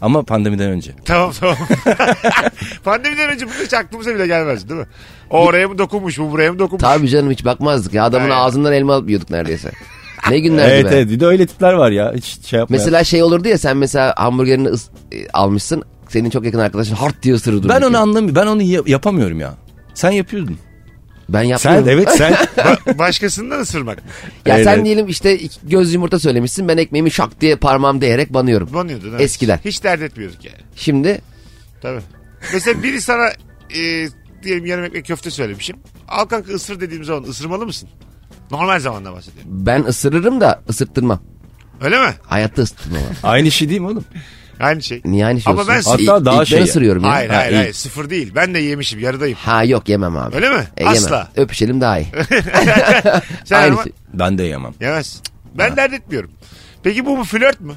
Ama 0.00 0.22
pandemiden 0.22 0.70
önce. 0.70 0.90
Tamam 1.04 1.32
tamam. 1.40 1.56
Pandemiden 2.84 3.30
önce 3.30 3.46
bu 3.46 3.50
hiç 3.64 3.74
aklımıza 3.74 4.14
bile 4.14 4.26
gelmez 4.26 4.68
değil 4.68 4.80
mi? 4.80 4.86
O 5.30 5.38
oraya 5.44 5.68
mı 5.68 5.78
dokunmuş 5.78 6.18
bu 6.18 6.30
buraya 6.32 6.52
mı 6.52 6.58
dokunmuş? 6.58 6.82
Tabii 6.82 7.08
canım 7.08 7.30
hiç 7.30 7.44
bakmazdık 7.44 7.94
ya. 7.94 8.04
Adamın 8.04 8.24
Aynen. 8.30 8.36
ağzından 8.36 8.72
elma 8.72 8.94
alıp 8.94 9.08
yiyorduk 9.08 9.30
neredeyse. 9.30 9.70
Ne 10.30 10.38
günlerdi 10.40 10.70
Evet 10.72 10.84
be. 10.84 10.88
evet 10.96 11.10
bir 11.10 11.20
de 11.20 11.26
öyle 11.26 11.46
tipler 11.46 11.72
var 11.72 11.90
ya. 11.90 12.12
Hiç 12.16 12.24
şey 12.46 12.58
yapmayan. 12.58 12.80
Mesela 12.80 13.04
şey 13.04 13.22
olurdu 13.22 13.48
ya 13.48 13.58
sen 13.58 13.76
mesela 13.76 14.14
hamburgerini 14.16 14.68
ıs- 14.68 14.88
e, 15.12 15.28
almışsın. 15.32 15.82
Senin 16.08 16.30
çok 16.30 16.44
yakın 16.44 16.58
arkadaşın 16.58 16.94
hart 16.94 17.22
diye 17.22 17.34
ısırır 17.34 17.68
ben 17.68 17.82
onu 17.82 17.98
anlamıyorum. 17.98 18.34
Ben 18.34 18.46
onu 18.46 18.62
ya- 18.62 18.82
yapamıyorum 18.86 19.40
ya. 19.40 19.54
Sen 19.94 20.10
yapıyordun. 20.10 20.58
Ben 21.28 21.42
Sen 21.42 21.48
yapmıyorum. 21.48 21.88
evet 21.88 22.10
sen. 22.18 22.32
Ba- 22.56 22.98
başkasından 22.98 23.60
ısırmak? 23.60 23.98
Ya 24.46 24.64
sen 24.64 24.74
Evet. 24.74 24.84
diyelim 24.84 25.08
işte 25.08 25.38
göz 25.62 25.94
yumurta 25.94 26.18
söylemişsin. 26.18 26.68
Ben 26.68 26.76
ekmeğimi 26.76 27.10
şak 27.10 27.40
diye 27.40 27.56
parmağım 27.56 28.00
değerek 28.00 28.34
banıyorum. 28.34 28.74
Banıyordun. 28.74 29.10
evet. 29.10 29.20
Eskiden. 29.20 29.60
Hiç 29.64 29.84
dert 29.84 30.02
etmiyorduk 30.02 30.44
yani. 30.44 30.58
Şimdi 30.76 31.20
Tabii. 31.82 32.00
Mesela 32.52 32.82
biri 32.82 33.00
sana 33.00 33.28
e, 33.76 34.08
diyelim 34.42 34.66
yarım 34.66 34.84
ekmek 34.84 35.06
köfte 35.06 35.30
söylemişim. 35.30 35.76
Al 36.08 36.24
kanka 36.24 36.52
ısır 36.52 36.80
dediğim 36.80 37.04
zaman 37.04 37.22
ısırmalı 37.30 37.66
mısın? 37.66 37.88
Normal 38.50 38.80
zamanda 38.80 39.12
bahsediyorum. 39.12 39.50
ben 39.66 39.82
ısırırım 39.84 40.40
da 40.40 40.62
ısırttırmam. 40.68 41.20
Öyle 41.80 41.98
mi? 42.06 42.14
Hayatta 42.22 42.62
ısırtmam. 42.62 42.98
abi. 43.02 43.16
Aynı 43.22 43.50
şey 43.50 43.68
değil 43.68 43.80
mi 43.80 43.86
oğlum? 43.86 44.04
Aynı 44.60 44.82
şey. 44.82 45.00
Niye 45.04 45.26
aynı 45.26 45.40
şey 45.40 45.50
Ama 45.52 45.62
olsun? 45.62 45.74
ben- 45.74 45.80
İlk- 46.02 46.08
Hatta 46.10 46.24
daha 46.24 46.42
ilk 46.42 46.48
şey 46.48 46.56
ben 46.58 46.64
ya. 46.64 46.68
ısırıyorum 46.70 47.04
ya. 47.04 47.10
Hayır 47.12 47.30
Ha, 47.30 47.36
hayır 47.36 47.52
iyi. 47.52 47.56
hayır 47.56 47.72
sıfır 47.72 48.10
değil. 48.10 48.32
Ben 48.34 48.54
de 48.54 48.58
yemişim 48.58 49.00
yarıdayım. 49.00 49.38
Ha 49.40 49.64
yok 49.64 49.88
yemem 49.88 50.16
abi. 50.16 50.36
Öyle 50.36 50.50
mi? 50.50 50.64
E, 50.76 50.82
yemem. 50.84 50.96
Asla. 50.98 51.28
Öpüşelim 51.36 51.80
daha 51.80 51.98
iyi. 51.98 52.06
Sen 53.44 53.56
Aynı 53.62 53.72
ama 53.74 53.82
şey. 53.82 53.92
Ben 54.14 54.38
de 54.38 54.42
yemem. 54.42 54.72
yemezsin. 54.80 55.20
Ben 55.54 55.76
dert 55.76 55.92
etmiyorum. 55.92 56.30
Peki 56.82 57.06
bu 57.06 57.18
bu 57.18 57.24
flört 57.24 57.60
mü? 57.60 57.72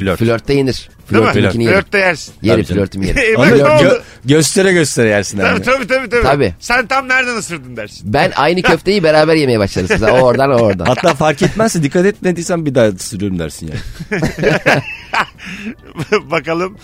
Flört. 0.00 0.18
Flörtte 0.18 0.54
yenir. 0.54 0.90
Değil 1.10 1.22
mi? 1.22 1.50
Flörtte 1.70 1.98
yersin. 1.98 2.34
Yerim 2.42 2.64
canım. 2.64 2.80
flörtümü 2.80 3.06
yerim. 3.06 3.36
Onu 3.36 3.50
bak 3.50 3.56
ne 3.82 3.88
gö- 3.88 4.00
göstere 4.24 4.72
göstere 4.72 5.08
yersin. 5.08 5.38
Tabii 5.38 5.48
yani. 5.48 5.62
tabii 5.62 5.86
tabii. 5.86 6.08
tabii. 6.10 6.22
Tabii. 6.22 6.54
Sen 6.60 6.86
tam 6.86 7.08
nereden 7.08 7.36
ısırdın 7.36 7.76
dersin. 7.76 8.12
Ben 8.12 8.32
aynı 8.36 8.62
köfteyi 8.62 9.02
beraber 9.02 9.34
yemeye 9.34 9.58
başlarız. 9.58 9.90
Mesela 9.90 10.12
o 10.12 10.26
oradan 10.26 10.50
o 10.50 10.54
oradan. 10.54 10.84
Hatta 10.86 11.14
fark 11.14 11.42
etmezse 11.42 11.82
dikkat 11.82 12.06
etmediysen 12.06 12.66
bir 12.66 12.74
daha 12.74 12.86
ısırıyorum 12.86 13.38
dersin 13.38 13.70
yani. 13.72 14.22
Bakalım. 16.30 16.76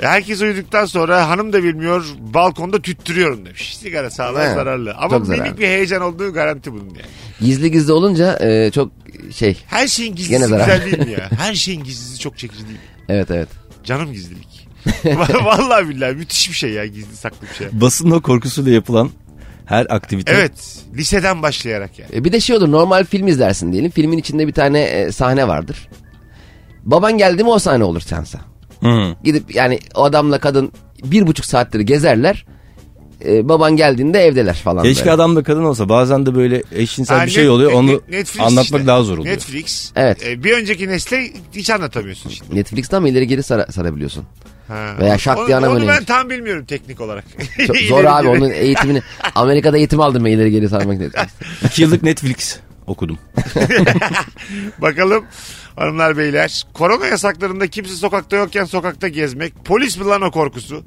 Herkes 0.00 0.42
uyuduktan 0.42 0.84
sonra 0.86 1.28
hanım 1.28 1.52
da 1.52 1.64
bilmiyor 1.64 2.04
balkonda 2.18 2.82
tüttürüyorum 2.82 3.46
demiş. 3.46 3.76
Sigara 3.76 4.10
sağlığa 4.10 4.50
He, 4.50 4.54
zararlı. 4.54 4.94
Ama 4.94 5.10
çok 5.18 5.28
minik 5.28 5.38
zararlı. 5.38 5.58
bir 5.58 5.66
heyecan 5.66 6.02
olduğu 6.02 6.32
garanti 6.32 6.72
bunun 6.72 6.84
yani. 6.84 7.02
Gizli 7.40 7.70
gizli 7.70 7.92
olunca 7.92 8.38
e, 8.40 8.70
çok 8.70 8.92
şey. 9.34 9.58
Her 9.66 9.86
şeyin 9.88 10.14
gizlisi 10.14 10.30
Gene 10.38 10.46
zarar. 10.46 10.64
güzel 10.64 10.84
değil 10.84 11.06
mi 11.08 11.12
ya? 11.12 11.30
Her 11.38 11.54
şeyin 11.54 11.84
gizlisi 11.84 12.18
çok 12.18 12.38
çekici 12.38 12.62
değil 12.62 12.72
mi? 12.78 12.84
Evet 13.08 13.30
evet. 13.30 13.48
Canım 13.84 14.12
gizlilik. 14.12 14.68
Vallahi 15.44 15.88
billahi 15.88 16.14
müthiş 16.14 16.48
bir 16.50 16.54
şey 16.54 16.70
ya 16.70 16.86
gizli 16.86 17.16
saklı 17.16 17.46
bir 17.48 17.54
şey. 17.54 17.66
Basın 17.72 18.10
o 18.10 18.20
korkusuyla 18.20 18.72
yapılan 18.72 19.10
her 19.66 19.86
aktivite. 19.90 20.32
Evet 20.32 20.52
liseden 20.96 21.42
başlayarak 21.42 21.98
yani. 21.98 22.10
E, 22.14 22.24
Bir 22.24 22.32
de 22.32 22.40
şey 22.40 22.56
olur 22.56 22.70
normal 22.72 23.04
film 23.04 23.28
izlersin 23.28 23.72
diyelim. 23.72 23.90
Filmin 23.90 24.18
içinde 24.18 24.46
bir 24.46 24.52
tane 24.52 24.80
e, 24.80 25.12
sahne 25.12 25.48
vardır. 25.48 25.88
Baban 26.84 27.18
geldi 27.18 27.44
mi 27.44 27.50
o 27.50 27.58
sahne 27.58 27.84
olur 27.84 28.00
seansa. 28.00 28.38
Hı. 28.82 29.16
Gidip 29.24 29.54
yani 29.54 29.78
o 29.94 30.04
adamla 30.04 30.38
kadın 30.38 30.72
bir 31.04 31.26
buçuk 31.26 31.44
saattir 31.46 31.80
gezerler. 31.80 32.46
E, 33.26 33.48
baban 33.48 33.76
geldiğinde 33.76 34.20
evdeler 34.20 34.54
falan. 34.54 34.82
Keşke 34.82 35.00
böyle. 35.04 35.12
adamla 35.12 35.42
kadın 35.42 35.64
olsa. 35.64 35.88
Bazen 35.88 36.26
de 36.26 36.34
böyle 36.34 36.62
eşcinsel 36.72 37.18
Ha, 37.18 37.26
bir 37.26 37.30
şey 37.30 37.48
oluyor. 37.48 37.72
Onu 37.72 37.90
net- 37.92 38.08
Netflix 38.08 38.40
anlatmak 38.46 38.64
işte. 38.80 38.86
daha 38.86 39.02
zor 39.02 39.18
oluyor. 39.18 39.34
Netflix. 39.34 39.92
Evet. 39.96 40.26
E, 40.26 40.44
bir 40.44 40.52
önceki 40.52 40.88
nesle 40.88 41.30
hiç 41.54 41.70
anlatamıyorsun 41.70 42.30
şimdi. 42.30 42.56
Netflix'ten 42.56 43.02
mi 43.02 43.10
ileri 43.10 43.26
geri 43.26 43.42
sara- 43.42 43.72
sarabiliyorsun? 43.72 44.24
Ha. 44.68 44.94
Veya 45.00 45.18
şak 45.18 45.38
Onu- 45.38 45.46
diye 45.46 45.56
Onu 45.58 45.66
menüymüş. 45.66 45.96
ben 45.98 46.04
tam 46.04 46.30
bilmiyorum 46.30 46.64
teknik 46.64 47.00
olarak. 47.00 47.24
Çok 47.66 47.76
zor 47.76 48.04
abi 48.04 48.26
geri. 48.26 48.36
onun 48.38 48.50
eğitimini. 48.50 49.02
Amerika'da 49.34 49.76
eğitim 49.78 50.00
aldım 50.00 50.24
ben 50.24 50.30
ileri 50.30 50.50
geri 50.50 50.68
sarmak 50.68 50.98
Netflix. 51.00 51.24
İki 51.64 51.82
yıllık 51.82 52.02
Netflix 52.02 52.56
okudum. 52.86 53.18
Bakalım 54.78 55.24
hanımlar 55.80 56.16
beyler. 56.16 56.66
Korona 56.74 57.06
yasaklarında 57.06 57.66
kimse 57.66 57.94
sokakta 57.94 58.36
yokken 58.36 58.64
sokakta 58.64 59.08
gezmek. 59.08 59.64
Polis 59.64 59.98
mi 59.98 60.04
lan 60.04 60.22
o 60.22 60.30
korkusu? 60.30 60.84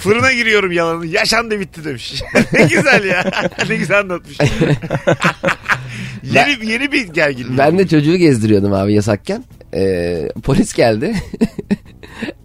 Fırına 0.00 0.32
giriyorum 0.32 0.72
yalanı. 0.72 1.06
Yaşandı 1.06 1.60
bitti 1.60 1.84
demiş. 1.84 2.22
ne 2.52 2.62
güzel 2.62 3.04
ya. 3.04 3.30
ne 3.68 3.76
güzel 3.76 3.98
anlatmış. 3.98 4.38
yeni, 6.22 6.70
yeni 6.70 6.92
bir 6.92 7.08
gerginlik. 7.08 7.58
Ben 7.58 7.78
de 7.78 7.88
çocuğu 7.88 8.16
gezdiriyordum 8.16 8.72
abi 8.72 8.94
yasakken. 8.94 9.44
Ee, 9.74 10.28
polis 10.42 10.74
geldi. 10.74 11.14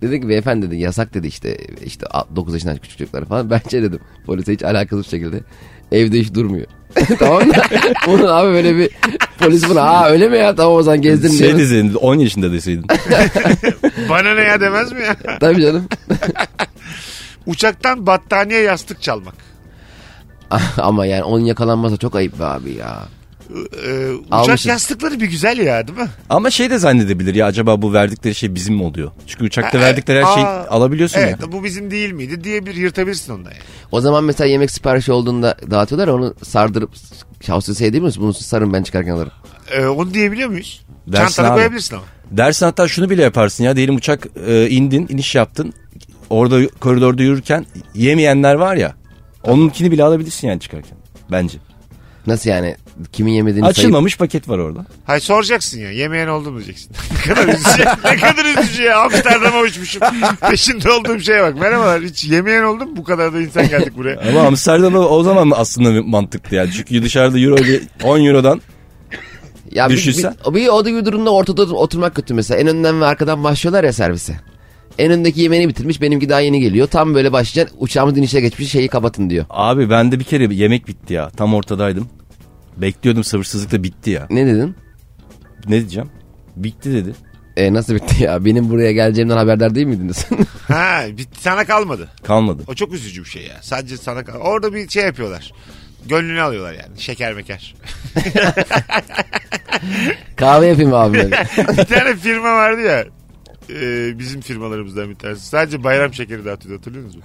dedi 0.02 0.22
ki 0.22 0.30
beyefendi 0.30 0.68
dedi 0.68 0.76
yasak 0.76 1.14
dedi 1.14 1.28
işte 1.28 1.58
işte 1.86 2.06
9 2.36 2.54
yaşından 2.54 2.78
küçük 2.78 2.98
çocuklar 2.98 3.26
falan. 3.26 3.50
Ben 3.50 3.62
şey 3.72 3.82
dedim 3.84 4.00
polise 4.26 4.54
hiç 4.54 4.64
alakasız 4.64 5.06
bir 5.06 5.10
şekilde 5.10 5.40
evde 5.92 6.20
hiç 6.20 6.34
durmuyor. 6.34 6.68
tamam 7.20 7.48
mı? 7.48 7.54
Bunun 8.08 8.28
abi 8.28 8.54
böyle 8.54 8.78
bir 8.78 8.90
polis 9.46 9.70
buna 9.70 9.82
aa 9.82 10.10
öyle 10.10 10.30
mi 10.30 10.38
ya 10.38 10.56
tamam 10.56 10.74
o 10.76 10.84
zaman 10.84 11.02
gezdirin 11.02 11.34
Şey 11.38 11.48
diyor. 11.48 11.60
deseydin 11.60 11.94
10 11.94 12.16
yaşında 12.16 12.52
deseydin. 12.52 12.86
Bana 14.10 14.34
ne 14.36 14.42
ya 14.42 14.62
demez 14.62 14.92
mi 14.92 15.00
ya? 15.02 15.38
Tabii 15.40 15.62
canım. 15.62 15.88
Uçaktan 17.46 18.06
battaniye 18.08 18.60
yastık 18.60 19.02
çalmak. 19.02 19.36
Ama 20.78 21.06
yani 21.06 21.24
onun 21.24 21.46
yakalanması 21.46 21.98
çok 21.98 22.16
ayıp 22.16 22.40
be 22.40 22.46
abi 22.46 22.74
ya. 22.74 23.00
Ee, 23.86 24.10
uçak 24.12 24.26
Almışız. 24.32 24.66
yastıkları 24.66 25.20
bir 25.20 25.26
güzel 25.26 25.58
ya 25.58 25.88
değil 25.88 26.00
mi? 26.00 26.08
Ama 26.30 26.50
şey 26.50 26.70
de 26.70 26.78
zannedebilir 26.78 27.36
ya 27.36 27.46
acaba 27.46 27.82
bu 27.82 27.94
verdikleri 27.94 28.36
şey 28.36 28.56
bizim 28.56 28.76
mi 28.76 28.84
oluyor? 28.84 29.12
Çünkü 29.28 29.44
uçakta 29.46 29.80
verdikleri 29.80 30.26
her 30.26 30.34
şeyi 30.34 30.46
Aa, 30.46 30.68
alabiliyorsun 30.70 31.20
Evet 31.20 31.38
ya. 31.42 31.52
bu 31.52 31.64
bizim 31.64 31.92
değil 31.92 32.12
miydi 32.12 32.44
diye 32.44 32.66
bir 32.66 32.76
yırtabilirsin 32.76 33.34
ondan 33.34 33.52
yani. 33.52 33.62
O 33.92 34.02
zaman 34.02 34.24
mesela 34.24 34.48
yemek 34.48 34.72
siparişi 34.72 35.12
olduğunda 35.12 35.56
dağıtıyorlar 35.72 36.08
onu 36.08 36.34
sardırıp 36.44 36.90
şey 37.78 37.94
değil 37.94 38.04
misin? 38.04 38.24
Bunu 38.24 38.34
sarın 38.34 38.74
ben 38.74 38.84
çıkarken 38.84 39.12
alırım. 39.12 39.32
Ee, 39.72 39.86
onu 39.86 40.14
diyebiliyor 40.14 40.50
muyuz? 40.50 40.82
Dersin 41.08 41.26
Çantana 41.26 41.48
abi. 41.48 41.56
koyabilirsin 41.56 41.96
ama. 41.96 42.06
Dersin 42.32 42.66
hatta 42.66 42.88
şunu 42.88 43.10
bile 43.10 43.24
yaparsın 43.24 43.64
ya 43.64 43.76
diyelim 43.76 43.96
uçak 43.96 44.28
e, 44.48 44.70
indin 44.70 45.08
iniş 45.10 45.36
yaptın. 45.36 45.74
Orada 46.30 46.68
koridorda 46.70 47.24
yürürken 47.24 47.66
yemeyenler 47.94 48.56
var 48.56 48.76
ya. 48.76 48.94
Onunkini 49.44 49.92
bile 49.92 50.04
alabilirsin 50.04 50.48
yani 50.48 50.60
çıkarken. 50.60 50.98
Bence. 51.32 51.58
Nasıl 52.28 52.50
yani? 52.50 52.76
Kimin 53.12 53.32
yemediğini 53.32 53.62
sayıp 53.66 53.78
Açılmamış 53.78 54.18
paket 54.18 54.50
var 54.50 54.58
orada. 54.58 54.86
Hayır 55.06 55.22
soracaksın 55.22 55.80
ya. 55.80 55.92
Yemeyen 55.92 56.28
oldu 56.28 56.52
mu 56.52 56.58
diyeceksin. 56.58 56.92
ne 57.28 57.34
kadar 57.34 57.48
üzücü. 57.48 57.84
ne 58.06 58.18
kadar 58.18 58.64
üzücü 58.64 58.84
ya. 58.84 59.00
Amsterdam'a 59.00 59.62
uçmuşum. 59.62 60.02
Peşinde 60.50 60.92
olduğum 60.92 61.20
şeye 61.20 61.44
bak. 61.44 61.60
Merhabalar. 61.60 62.02
Hiç 62.02 62.26
yemeyen 62.26 62.64
oldu 62.64 62.86
mu? 62.86 62.92
Bu 62.98 63.04
kadar 63.04 63.34
da 63.34 63.42
insan 63.42 63.70
geldik 63.70 63.98
buraya. 63.98 64.20
Ama 64.30 64.42
Amsterdam'da 64.42 65.10
o 65.10 65.24
zaman 65.24 65.52
aslında 65.56 66.04
mantıklı 66.04 66.56
yani. 66.56 66.72
Çünkü 66.72 67.04
dışarıda 67.04 67.40
euro 67.40 67.56
ile 67.58 67.80
10 68.04 68.26
eurodan 68.26 68.62
Ya 69.72 69.90
bir, 69.90 69.94
Düşünsen. 69.94 70.36
bir, 70.50 70.56
bir 70.56 70.68
o 70.68 70.86
da 70.86 70.90
bir 70.90 71.06
durumda 71.06 71.34
ortada 71.34 71.64
oturmak 71.64 72.16
kötü 72.16 72.34
mesela. 72.34 72.60
En 72.60 72.68
önden 72.68 73.02
ve 73.02 73.06
arkadan 73.06 73.44
başlıyorlar 73.44 73.84
ya 73.84 73.94
servise. 73.94 74.34
En 74.98 75.12
öndeki 75.12 75.42
yemeğini 75.42 75.70
bitirmiş 75.70 76.02
benimki 76.02 76.30
daha 76.30 76.40
yeni 76.40 76.60
geliyor. 76.60 76.88
Tam 76.88 77.16
böyle 77.16 77.32
başlayacak 77.32 77.74
uçağımız 77.80 78.18
inişe 78.18 78.42
geçmiş 78.42 78.72
şeyi 78.72 78.88
kapatın 78.88 79.30
diyor. 79.30 79.46
Abi 79.50 79.90
bende 79.90 80.20
bir 80.20 80.24
kere 80.24 80.54
yemek 80.56 80.88
bitti 80.88 81.14
ya. 81.14 81.30
Tam 81.30 81.54
ortadaydım. 81.54 82.08
Bekliyordum 82.78 83.24
sabırsızlıkla 83.24 83.84
bitti 83.84 84.10
ya. 84.10 84.28
Ne 84.30 84.46
dedin? 84.46 84.76
Ne 85.68 85.80
diyeceğim? 85.80 86.10
Bitti 86.56 86.94
dedi. 86.94 87.14
E, 87.58 87.74
nasıl 87.74 87.96
bitti 87.96 88.24
ya? 88.24 88.46
Benim 88.46 88.70
buraya 88.70 88.92
geleceğimden 88.92 89.38
haberdar 89.38 89.76
değil 89.76 89.88
miydiniz? 89.88 90.26
Ha, 90.68 91.04
bitti. 91.18 91.42
Sana 91.42 91.66
kalmadı. 91.66 92.10
Kalmadı. 92.24 92.64
O 92.68 92.74
çok 92.76 92.94
üzücü 92.94 93.24
bir 93.24 93.30
şey 93.30 93.44
ya. 93.44 93.58
Sadece 93.62 93.98
sana 93.98 94.24
kal. 94.24 94.36
Orada 94.40 94.74
bir 94.74 94.90
şey 94.90 95.04
yapıyorlar. 95.04 95.52
Gönlünü 96.06 96.42
alıyorlar 96.42 96.74
yani. 96.74 97.02
Şeker 97.02 97.34
meker. 97.34 97.76
Kahve 100.36 100.68
yapayım 100.68 100.94
abi 100.94 101.18
bir 101.78 101.86
tane 101.86 102.16
firma 102.16 102.56
vardı 102.56 102.82
ya. 102.82 103.06
E, 103.70 104.20
bizim 104.20 104.42
firmalarımızdan 104.42 105.10
bir 105.10 105.16
tanesi. 105.16 105.46
Sadece 105.48 105.84
bayram 105.84 106.14
şekeri 106.14 106.46
dağıtıyordu 106.46 106.78
hatırlıyor 106.80 107.06
musunuz? 107.06 107.24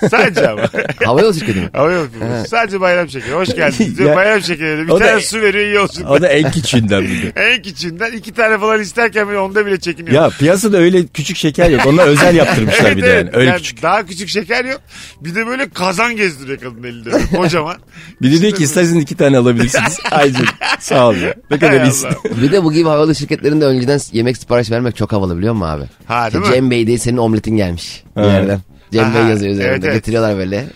Sadece 0.10 0.48
ama. 0.48 0.62
Havayolu 1.04 1.34
şirketi 1.34 1.60
mi? 1.60 1.68
Hava 1.72 1.92
yolu 1.92 2.08
firması. 2.10 2.48
Sadece 2.50 2.80
bayram 2.80 3.08
şekeri. 3.10 3.32
Hoş 3.34 3.48
geldiniz. 3.54 3.80
diyor. 3.98 4.08
Ya- 4.10 4.16
bayram 4.16 4.42
şekeri. 4.42 4.84
Bir 4.86 4.92
O 4.92 5.00
da- 5.00 5.04
tane 5.06 5.20
su 5.20 5.40
veriyor 5.40 5.64
iyi 5.66 5.78
olsun. 5.78 6.04
O 6.04 6.22
da 6.22 6.28
en 6.28 6.50
küçüğünden 6.50 7.02
bir 7.02 7.22
de. 7.22 7.32
En 7.36 7.62
küçüğünden 7.62 8.12
iki 8.12 8.32
tane 8.34 8.58
falan 8.58 8.80
isterken 8.80 9.26
böyle 9.28 9.38
onda 9.38 9.66
bile 9.66 9.80
çekiniyor. 9.80 10.14
Ya 10.22 10.30
piyasada 10.38 10.76
öyle 10.78 11.06
küçük 11.06 11.36
şeker 11.36 11.70
yok. 11.70 11.80
Onlar 11.86 12.06
özel 12.06 12.36
yaptırmışlar 12.36 12.96
bir 12.96 13.02
de 13.02 13.06
yani. 13.08 13.30
Öyle 13.32 13.48
Yani 13.50 13.58
küçük. 13.58 13.82
Daha 13.82 14.06
küçük 14.06 14.28
şeker 14.28 14.64
yok. 14.64 14.80
Bir 15.20 15.34
de 15.34 15.46
böyle 15.46 15.68
kazan 15.68 16.16
gezdiriyor 16.16 16.58
kadın 16.58 16.82
elinde. 16.82 17.12
Böyle 17.12 17.26
Kocaman. 17.36 17.76
Bir 18.22 18.32
de 18.32 18.40
diyor 18.40 18.52
ki 18.52 18.62
isterseniz 18.64 19.02
iki 19.02 19.16
tane 19.16 19.38
alabilirsiniz. 19.38 19.98
Ay 20.10 20.32
canım, 20.32 20.46
sağ 20.80 21.08
ol 21.08 21.14
ya. 21.16 21.34
Ne 21.50 21.58
kadar 21.58 21.82
iyisin. 21.84 22.06
Allah. 22.08 22.42
Bir 22.42 22.52
de 22.52 22.64
bu 22.64 22.72
gibi 22.72 22.88
havayolu 22.88 23.14
şirketlerinde 23.14 23.64
önceden 23.64 24.00
yemek 24.12 24.36
sipariş 24.36 24.70
vermek 24.70 24.96
çok 24.96 25.12
havalı 25.12 25.38
biliyor 25.38 25.54
musun 25.54 25.66
abi? 25.70 25.84
Ha, 26.06 26.32
değil 26.32 26.44
İşte 26.44 26.50
mi? 26.50 26.54
Cem 26.54 26.70
Bey 26.70 26.86
değil 26.86 26.98
senin 26.98 27.16
omletin 27.16 27.56
gelmiş 27.56 28.04
bir 28.16 28.20
Ha. 28.22 28.26
yerden. 28.32 28.60
Cem 28.92 29.14
Bey 29.14 29.20
Aha, 29.20 29.28
yazıyor 29.28 29.52
üzerinde. 29.52 29.70
evet, 29.72 29.84
evet. 29.84 29.94
Getiriyorlar 29.94 30.36
böyle. 30.36 30.66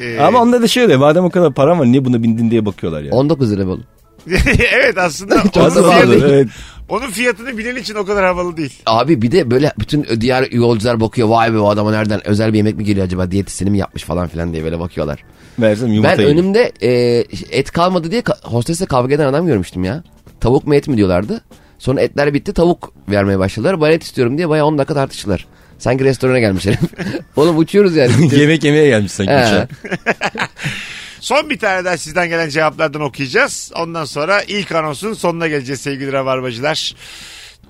Ee, 0.00 0.18
Ama 0.20 0.42
onda 0.42 0.62
da 0.62 0.68
şey 0.68 0.84
oluyor. 0.84 0.98
Madem 0.98 1.24
o 1.24 1.30
kadar 1.30 1.54
param 1.54 1.78
var 1.78 1.86
niye 1.86 2.04
buna 2.04 2.22
bindin 2.22 2.50
diye 2.50 2.66
bakıyorlar 2.66 3.02
ya. 3.02 3.12
19 3.12 3.52
lira 3.52 3.66
bu. 3.66 3.80
evet 4.72 4.98
aslında 4.98 5.42
Çok 5.54 5.56
onun, 5.56 5.74
da 5.74 5.90
fiyatı, 5.90 6.28
evet. 6.28 6.48
onun 6.88 7.10
fiyatını 7.10 7.58
bilen 7.58 7.76
için 7.76 7.94
o 7.94 8.04
kadar 8.04 8.24
havalı 8.24 8.56
değil. 8.56 8.72
Abi 8.86 9.22
bir 9.22 9.30
de 9.32 9.50
böyle 9.50 9.72
bütün 9.78 10.06
diğer 10.20 10.50
yolcular 10.52 11.00
bakıyor. 11.00 11.28
Vay 11.28 11.52
be 11.54 11.58
o 11.58 11.68
adama 11.68 11.90
nereden 11.90 12.28
özel 12.28 12.52
bir 12.52 12.56
yemek 12.56 12.76
mi 12.76 12.84
geliyor 12.84 13.06
acaba? 13.06 13.30
Diyetisyeni 13.30 13.70
mi 13.70 13.78
yapmış 13.78 14.04
falan 14.04 14.28
filan 14.28 14.52
diye 14.52 14.64
böyle 14.64 14.80
bakıyorlar. 14.80 15.24
Yumurta 15.58 16.02
ben 16.18 16.22
yedim. 16.22 16.26
önümde 16.38 16.72
e, 16.82 16.90
et 17.50 17.70
kalmadı 17.70 18.10
diye 18.10 18.20
ka- 18.20 18.44
hostesle 18.48 18.86
kavga 18.86 19.14
eden 19.14 19.26
adam 19.26 19.46
görmüştüm 19.46 19.84
ya. 19.84 20.02
Tavuk 20.40 20.66
mu 20.66 20.74
et 20.74 20.88
mi 20.88 20.96
diyorlardı. 20.96 21.40
Sonra 21.84 22.00
etler 22.00 22.34
bitti 22.34 22.52
tavuk 22.52 22.92
vermeye 23.08 23.38
başladılar. 23.38 23.80
Ben 23.80 23.90
et 23.90 24.02
istiyorum 24.02 24.38
diye 24.38 24.48
bayağı 24.48 24.66
10 24.66 24.78
dakika 24.78 24.94
tartıştılar. 24.94 25.46
Sanki 25.78 26.04
restorana 26.04 26.38
gelmiş 26.38 26.66
herif. 26.66 26.78
Oğlum 27.36 27.58
uçuyoruz 27.58 27.96
yani. 27.96 28.34
Yemek 28.40 28.64
yemeye 28.64 28.88
gelmiş 28.88 29.12
sanki 29.12 29.32
He. 29.32 29.36
uçağa. 29.36 29.68
Son 31.20 31.50
bir 31.50 31.58
tane 31.58 31.84
daha 31.84 31.96
sizden 31.96 32.28
gelen 32.28 32.48
cevaplardan 32.48 33.00
okuyacağız. 33.00 33.72
Ondan 33.76 34.04
sonra 34.04 34.42
ilk 34.42 34.72
anonsun 34.72 35.12
sonuna 35.12 35.48
geleceğiz 35.48 35.80
sevgili 35.80 36.12
rabarbacılar. 36.12 36.94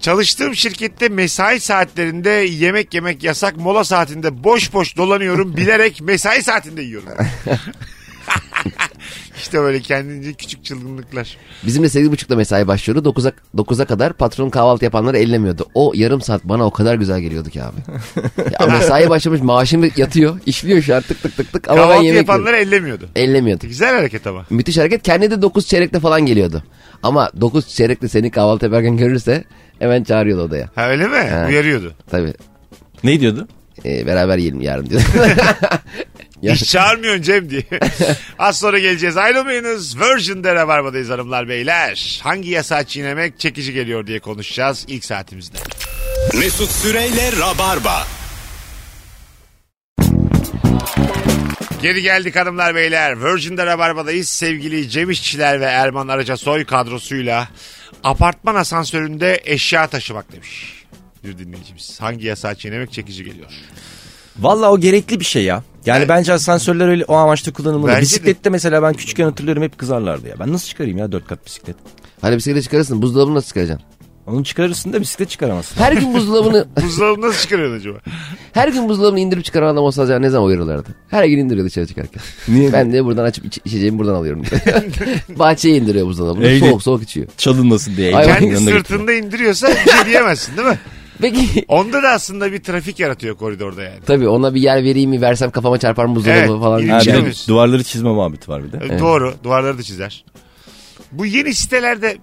Çalıştığım 0.00 0.56
şirkette 0.56 1.08
mesai 1.08 1.60
saatlerinde 1.60 2.30
yemek 2.30 2.94
yemek 2.94 3.22
yasak. 3.22 3.56
Mola 3.56 3.84
saatinde 3.84 4.44
boş 4.44 4.72
boş 4.72 4.96
dolanıyorum. 4.96 5.56
Bilerek 5.56 6.00
mesai 6.00 6.42
saatinde 6.42 6.82
yiyorum. 6.82 7.08
İşte 9.44 9.60
böyle 9.60 9.80
kendince 9.80 10.32
küçük 10.32 10.64
çılgınlıklar. 10.64 11.36
Bizim 11.66 11.82
de 11.82 11.86
8.30'da 11.86 12.36
mesai 12.36 12.68
başlıyordu. 12.68 13.08
9'a 13.08 13.32
9'a 13.56 13.84
kadar 13.84 14.12
patron 14.12 14.50
kahvaltı 14.50 14.84
yapanları 14.84 15.18
ellemiyordu. 15.18 15.66
O 15.74 15.92
yarım 15.94 16.20
saat 16.20 16.44
bana 16.44 16.66
o 16.66 16.70
kadar 16.70 16.94
güzel 16.94 17.20
geliyordu 17.20 17.50
ki 17.50 17.62
abi. 17.62 17.76
ya 18.60 18.66
mesai 18.66 19.10
başlamış 19.10 19.40
maaşım 19.40 19.90
yatıyor. 19.96 20.38
işliyor 20.46 20.82
şu 20.82 20.94
an 20.96 21.02
tık 21.02 21.22
tık 21.22 21.36
tık 21.36 21.52
tık. 21.52 21.68
Ama 21.68 21.76
ben 21.78 21.82
Kahvaltı 21.82 22.04
yiyorum. 22.04 22.20
yapanları 22.20 22.56
ellemiyordu. 22.56 23.08
Ellemiyordu. 23.16 23.66
Güzel 23.66 23.94
hareket 23.96 24.26
ama. 24.26 24.44
Müthiş 24.50 24.78
hareket. 24.78 25.02
Kendi 25.02 25.30
de 25.30 25.42
9 25.42 25.66
çeyrekte 25.66 26.00
falan 26.00 26.26
geliyordu. 26.26 26.62
Ama 27.02 27.30
9 27.40 27.68
çeyrekte 27.68 28.08
seni 28.08 28.30
kahvaltı 28.30 28.64
yaparken 28.64 28.96
görürse 28.96 29.44
Hemen 29.78 30.04
çağırıyordu 30.04 30.42
odaya. 30.42 30.68
Ha 30.74 30.88
öyle 30.88 31.08
mi? 31.08 31.16
Ha. 31.16 31.46
Uyarıyordu. 31.48 31.92
Tabii. 32.10 32.34
Ne 33.04 33.20
diyordu? 33.20 33.48
Ee, 33.84 34.06
beraber 34.06 34.38
yiyelim 34.38 34.60
yarın 34.60 34.86
diyor. 34.86 35.02
Hiç 36.52 36.70
çağırmıyorsun 36.70 37.22
Cem 37.22 37.50
diye. 37.50 37.62
Az 38.38 38.58
sonra 38.58 38.78
geleceğiz. 38.78 39.16
Ayrılmayınız. 39.16 40.00
Virgin'de 40.00 40.54
Rabarba'dayız 40.54 41.10
hanımlar 41.10 41.48
beyler. 41.48 42.20
Hangi 42.22 42.50
yasağı 42.50 42.84
çiğnemek 42.84 43.40
çekici 43.40 43.72
geliyor 43.72 44.06
diye 44.06 44.20
konuşacağız 44.20 44.84
ilk 44.88 45.04
saatimizde. 45.04 45.58
Mesut 46.34 46.70
Süreyle 46.70 47.32
Rabarba. 47.32 48.06
Geri 51.82 52.02
geldik 52.02 52.36
hanımlar 52.36 52.74
beyler. 52.74 53.24
Virgin'de 53.24 53.66
Rabarba'dayız. 53.66 54.28
Sevgili 54.28 54.90
Cem 54.90 55.10
İşçiler 55.10 55.60
ve 55.60 55.64
Erman 55.64 56.08
Araca 56.08 56.36
soy 56.36 56.64
kadrosuyla 56.64 57.48
apartman 58.04 58.54
asansöründe 58.54 59.42
eşya 59.44 59.86
taşımak 59.86 60.32
demiş. 60.32 60.84
Bir 61.24 61.38
dinleyicimiz. 61.38 62.00
Hangi 62.00 62.26
yasağı 62.26 62.54
çiğnemek 62.54 62.92
çekici 62.92 63.24
geliyor? 63.24 63.50
Valla 64.38 64.72
o 64.72 64.80
gerekli 64.80 65.20
bir 65.20 65.24
şey 65.24 65.44
ya. 65.44 65.62
Yani 65.86 65.98
Evet. 65.98 66.08
bence 66.08 66.32
asansörler 66.32 66.88
öyle 66.88 67.04
o 67.04 67.14
amaçla 67.14 67.52
kullanılmalı. 67.52 67.88
Bence 67.88 67.98
de. 67.98 68.02
Bisiklette 68.02 68.50
mesela 68.50 68.82
ben 68.82 68.92
küçükken 68.94 69.24
hatırlıyorum 69.24 69.62
hep 69.62 69.78
kızarlardı 69.78 70.28
ya. 70.28 70.34
Ben 70.40 70.52
nasıl 70.52 70.68
çıkarayım 70.68 70.98
ya 70.98 71.12
dört 71.12 71.26
kat 71.26 71.46
bisiklet? 71.46 71.76
hani 72.20 72.36
bisiklete 72.36 72.62
çıkarırsın 72.62 73.02
buzdolabını 73.02 73.34
nasıl 73.34 73.48
çıkaracaksın? 73.48 73.86
Onu 74.26 74.44
çıkarırsın 74.44 74.92
da 74.92 75.00
bisiklet 75.00 75.30
çıkaramazsın. 75.30 75.80
Her 75.80 75.92
gün 75.92 76.14
buzdolabını 76.14 76.66
Buzdolabını 76.82 77.26
nasıl 77.26 77.42
çıkarıyorsun 77.42 77.76
acaba? 77.80 77.98
her 78.52 78.68
gün 78.68 78.88
buzdolabını 78.88 79.20
indirip 79.20 79.44
çıkaran 79.44 79.72
adam 79.72 79.84
olsa 79.84 80.02
acaba 80.02 80.18
ne 80.18 80.30
zaman 80.30 80.48
uyarırlardı? 80.48 80.88
Her 81.10 81.24
gün 81.24 81.38
indiriyor 81.38 81.66
dışarı 81.66 81.86
çıkarken. 81.86 82.22
Niye? 82.48 82.72
Ben 82.72 82.92
de 82.92 83.04
buradan 83.04 83.24
açıp 83.24 83.44
iç, 83.44 83.58
içeceğimi 83.64 83.98
buradan 83.98 84.14
alıyorum. 84.14 84.42
Bahçeye 85.28 85.76
indiriyor 85.76 86.06
buzdolabını. 86.06 86.44
Öyle. 86.46 86.58
Soğuk 86.68 86.82
soğuk 86.82 87.02
içiyor. 87.02 87.26
Çalınmasın 87.36 87.96
diye. 87.96 88.16
Ay, 88.16 88.26
Kendi 88.38 88.56
sırtında 88.56 89.12
indiriyorsa 89.12 89.68
bir 89.68 89.90
şey 89.92 90.04
diyemezsin 90.06 90.56
değil 90.56 90.68
mi? 90.68 90.78
Peki 91.24 91.64
Onda 91.68 92.02
da 92.02 92.08
aslında 92.08 92.52
bir 92.52 92.62
trafik 92.62 93.00
yaratıyor 93.00 93.36
koridorda 93.36 93.82
yani. 93.82 94.00
tabii 94.06 94.28
ona 94.28 94.54
bir 94.54 94.60
yer 94.60 94.84
vereyim 94.84 95.10
mi 95.10 95.20
versem 95.20 95.50
kafama 95.50 95.78
çarpar 95.78 96.04
mı 96.04 96.16
buzdolabı 96.16 96.38
Evet, 96.38 96.48
falan. 96.48 96.88
Ha, 96.88 97.00
bir 97.00 97.06
de 97.06 97.48
duvarları 97.48 97.84
çizme 97.84 98.10
muhabbeti 98.10 98.50
var 98.50 98.64
bir 98.64 98.72
de. 98.72 98.94
E, 98.94 98.98
Doğru. 98.98 99.34
Duvarları 99.44 99.78
da 99.78 99.82
çizer. 99.82 100.24
Bu 101.12 101.26
yeni 101.26 101.54
sitelerde 101.54 102.16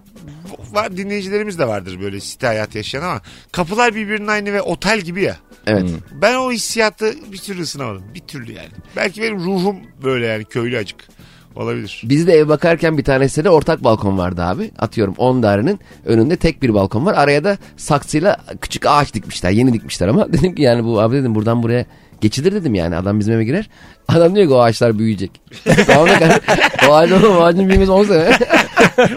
var 0.72 0.98
dinleyicilerimiz 0.98 1.60
de 1.60 1.68
vardır 1.68 2.02
böyle 2.02 2.20
site 2.20 2.48
hayatı 2.48 2.78
yaşayan 2.78 3.02
ama 3.02 3.22
kapılar 3.52 3.96
birbirinin 3.96 4.28
aynı 4.28 4.54
ve 4.54 4.62
otel 4.62 5.02
gibi 5.02 5.22
ya. 5.24 5.38
Evet. 5.68 5.90
Ben 6.12 6.36
o 6.36 6.52
hissiyatı 6.52 7.14
bir 7.32 7.38
türlü 7.38 7.62
ısınamadım. 7.62 8.04
Bir 8.14 8.20
türlü 8.20 8.52
yani. 8.52 8.70
Belki 8.96 9.22
benim 9.22 9.40
ruhum 9.40 9.78
böyle 10.04 10.26
yani 10.28 10.46
köylü 10.46 10.78
acık. 10.78 11.08
Olabilir. 11.56 12.02
Biz 12.06 12.28
de 12.28 12.34
ev 12.34 12.48
bakarken 12.50 12.98
bir 12.98 13.04
tanesinde 13.04 13.50
ortak 13.50 13.84
balkon 13.84 14.18
vardı 14.18 14.42
abi. 14.44 14.72
Atıyorum 14.80 15.14
10 15.18 15.44
dairenin 15.44 15.80
önünde 16.06 16.36
tek 16.36 16.62
bir 16.62 16.74
balkon 16.74 17.06
var. 17.06 17.14
Araya 17.14 17.44
da 17.44 17.58
saksıyla 17.78 18.38
küçük 18.62 18.86
ağaç 18.86 19.14
dikmişler. 19.14 19.52
Yeni 19.52 19.74
dikmişler 19.74 20.08
ama 20.08 20.34
dedim 20.34 20.56
ki 20.56 20.62
yani 20.62 20.84
bu 20.84 21.02
abi 21.02 21.16
dedim 21.16 21.36
buradan 21.36 21.64
buraya 21.64 21.86
geçilir 22.22 22.52
dedim 22.52 22.76
yani. 22.76 22.96
Adam 22.96 23.20
bizim 23.20 23.34
eve 23.34 23.44
girer. 23.44 23.70
Adam 24.08 24.36
diyor 24.36 24.48
ki 24.48 24.54
o 24.54 24.60
ağaçlar 24.60 25.00
büyüyecek. 25.00 25.32
tamam 25.88 26.08
da 26.08 26.40
o 26.90 26.94
ağacın, 26.94 27.24
o 27.24 27.42
ağacın 27.42 27.70
büyümesi 27.70 27.92
10 27.92 28.04
sene. 28.04 28.38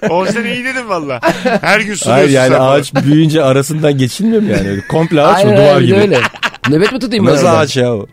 10 0.10 0.26
sene 0.26 0.54
iyi 0.54 0.64
dedim 0.64 0.88
valla. 0.88 1.20
Her 1.60 1.80
gün 1.80 1.94
suluyorsun 1.94 2.10
Hayır 2.10 2.30
yani 2.30 2.56
ağaç 2.56 2.94
büyüyünce 2.94 3.42
arasından 3.42 3.98
geçilmiyor 3.98 4.42
mu 4.42 4.50
yani? 4.50 4.80
Komple 4.90 5.22
ağaç 5.22 5.44
mı 5.44 5.50
Aynen 5.50 5.64
duvar 5.64 5.76
öyle, 5.76 5.86
gibi? 5.86 5.96
öyle. 5.96 6.18
Nöbet 6.70 6.92
mi 6.92 6.98
tutayım 6.98 7.26
ben 7.26 7.32
Nasıl 7.32 7.46
orada? 7.46 7.58
ağaç 7.58 7.76
ya 7.76 7.94
o? 7.94 8.06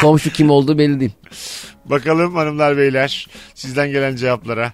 Komşu 0.00 0.30
kim 0.32 0.50
olduğu 0.50 0.78
belli 0.78 1.00
değil. 1.00 1.12
Bakalım 1.90 2.34
hanımlar 2.34 2.76
beyler 2.76 3.26
sizden 3.54 3.90
gelen 3.90 4.16
cevaplara. 4.16 4.72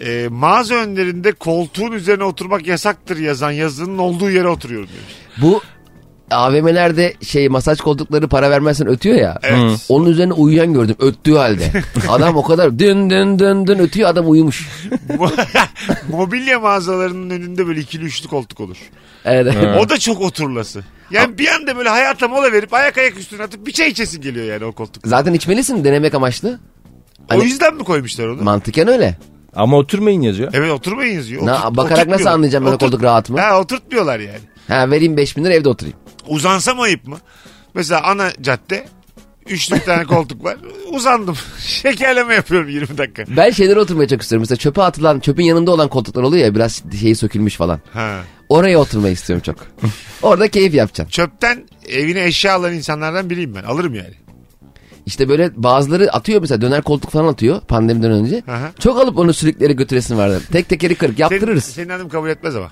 Ee, 0.00 0.28
mağaza 0.30 0.74
önlerinde 0.74 1.32
koltuğun 1.32 1.92
üzerine 1.92 2.24
oturmak 2.24 2.66
yasaktır 2.66 3.16
yazan 3.16 3.50
yazının 3.50 3.98
olduğu 3.98 4.30
yere 4.30 4.48
oturuyorum 4.48 4.88
demiş. 4.88 5.14
Bu 5.36 5.62
AVM'lerde 6.30 7.14
şey 7.22 7.48
masaj 7.48 7.80
koltukları 7.80 8.28
para 8.28 8.50
vermezsen 8.50 8.86
ötüyor 8.88 9.16
ya. 9.16 9.38
Evet. 9.42 9.86
Onun 9.88 10.06
üzerine 10.10 10.32
uyuyan 10.32 10.72
gördüm 10.72 10.96
öttüğü 10.98 11.34
halde. 11.36 11.70
Adam 12.08 12.36
o 12.36 12.42
kadar 12.42 12.78
dün 12.78 13.10
dün 13.10 13.38
dün 13.38 13.66
dün 13.66 13.78
ötüyor 13.78 14.08
adam 14.08 14.30
uyumuş. 14.30 14.68
Mobilya 16.08 16.60
mağazalarının 16.60 17.30
önünde 17.30 17.66
böyle 17.66 17.80
ikili 17.80 18.04
üçlü 18.04 18.28
koltuk 18.28 18.60
olur. 18.60 18.76
Evet. 19.24 19.54
O 19.80 19.88
da 19.88 19.98
çok 19.98 20.20
oturlası. 20.20 20.84
Yani 21.10 21.38
bir 21.38 21.48
anda 21.48 21.76
böyle 21.76 21.88
hayata 21.88 22.28
mola 22.28 22.52
verip 22.52 22.74
ayak 22.74 22.98
ayak 22.98 23.18
üstüne 23.18 23.42
atıp 23.42 23.66
bir 23.66 23.72
çay 23.72 23.88
içesin 23.88 24.20
geliyor 24.22 24.46
yani 24.46 24.64
o 24.64 24.72
koltuk. 24.72 25.06
Zaten 25.06 25.32
içmelisin 25.34 25.84
denemek 25.84 26.14
amaçlı. 26.14 26.58
o 27.18 27.34
Hani- 27.34 27.44
yüzden 27.44 27.74
mi 27.74 27.84
koymuşlar 27.84 28.26
onu? 28.26 28.42
Mantıken 28.42 28.88
öyle. 28.88 29.16
Ama 29.56 29.76
oturmayın 29.76 30.22
yazıyor. 30.22 30.50
Evet 30.54 30.70
oturmayın 30.70 31.14
yazıyor. 31.14 31.46
Na- 31.46 31.56
Oturt- 31.58 31.76
bakarak 31.76 32.06
nasıl 32.08 32.26
anlayacağım 32.26 32.64
ben 32.66 32.70
o 32.70 32.74
Oturt- 32.74 32.80
koltuk 32.90 33.02
rahat 33.02 33.30
mı? 33.30 33.40
Ha 33.40 33.60
oturtmuyorlar 33.60 34.20
yani. 34.20 34.38
Ha 34.68 34.90
vereyim 34.90 35.16
5000 35.16 35.44
lira 35.44 35.54
evde 35.54 35.68
oturayım. 35.68 35.98
Uzansam 36.28 36.80
ayıp 36.80 37.06
mı? 37.06 37.18
Mesela 37.74 38.02
ana 38.02 38.30
cadde 38.40 38.86
üçlü 39.46 39.76
bir 39.76 39.80
tane 39.80 40.04
koltuk 40.14 40.44
var. 40.44 40.56
Uzandım. 40.92 41.36
Şekerleme 41.58 42.34
yapıyorum 42.34 42.68
20 42.68 42.98
dakika. 42.98 43.24
Ben 43.36 43.50
şeylere 43.50 43.80
oturmaya 43.80 44.08
çok 44.08 44.22
istiyorum. 44.22 44.42
Mesela 44.42 44.56
çöpe 44.58 44.82
atılan, 44.82 45.20
çöpün 45.20 45.44
yanında 45.44 45.70
olan 45.70 45.88
koltuklar 45.88 46.22
oluyor 46.22 46.44
ya 46.44 46.54
biraz 46.54 46.82
şeyi 47.00 47.16
sökülmüş 47.16 47.56
falan. 47.56 47.80
Ha. 47.92 48.20
Oraya 48.48 48.78
oturmayı 48.78 49.12
istiyorum 49.12 49.42
çok. 49.46 49.56
Orada 50.22 50.48
keyif 50.48 50.74
yapacaksın. 50.74 51.10
Çöpten 51.10 51.68
evine 51.88 52.24
eşya 52.24 52.54
alan 52.54 52.72
insanlardan 52.72 53.30
biriyim 53.30 53.54
ben. 53.54 53.62
Alırım 53.62 53.94
yani. 53.94 54.14
İşte 55.06 55.28
böyle 55.28 55.50
bazıları 55.62 56.12
atıyor 56.12 56.40
mesela 56.40 56.60
döner 56.60 56.82
koltuk 56.82 57.10
falan 57.10 57.28
atıyor 57.28 57.60
pandemiden 57.60 58.10
önce. 58.10 58.42
Aha. 58.48 58.72
Çok 58.78 59.00
alıp 59.00 59.18
onu 59.18 59.34
sürüklere 59.34 59.72
götüresin 59.72 60.18
vardı. 60.18 60.42
Tek 60.52 60.68
tekeri 60.68 60.94
kırık 60.94 61.18
yaptırırız. 61.18 61.64
Senin, 61.64 61.74
senin 61.74 61.88
hanım 61.88 62.08
kabul 62.08 62.28
etmez 62.28 62.56
ama. 62.56 62.70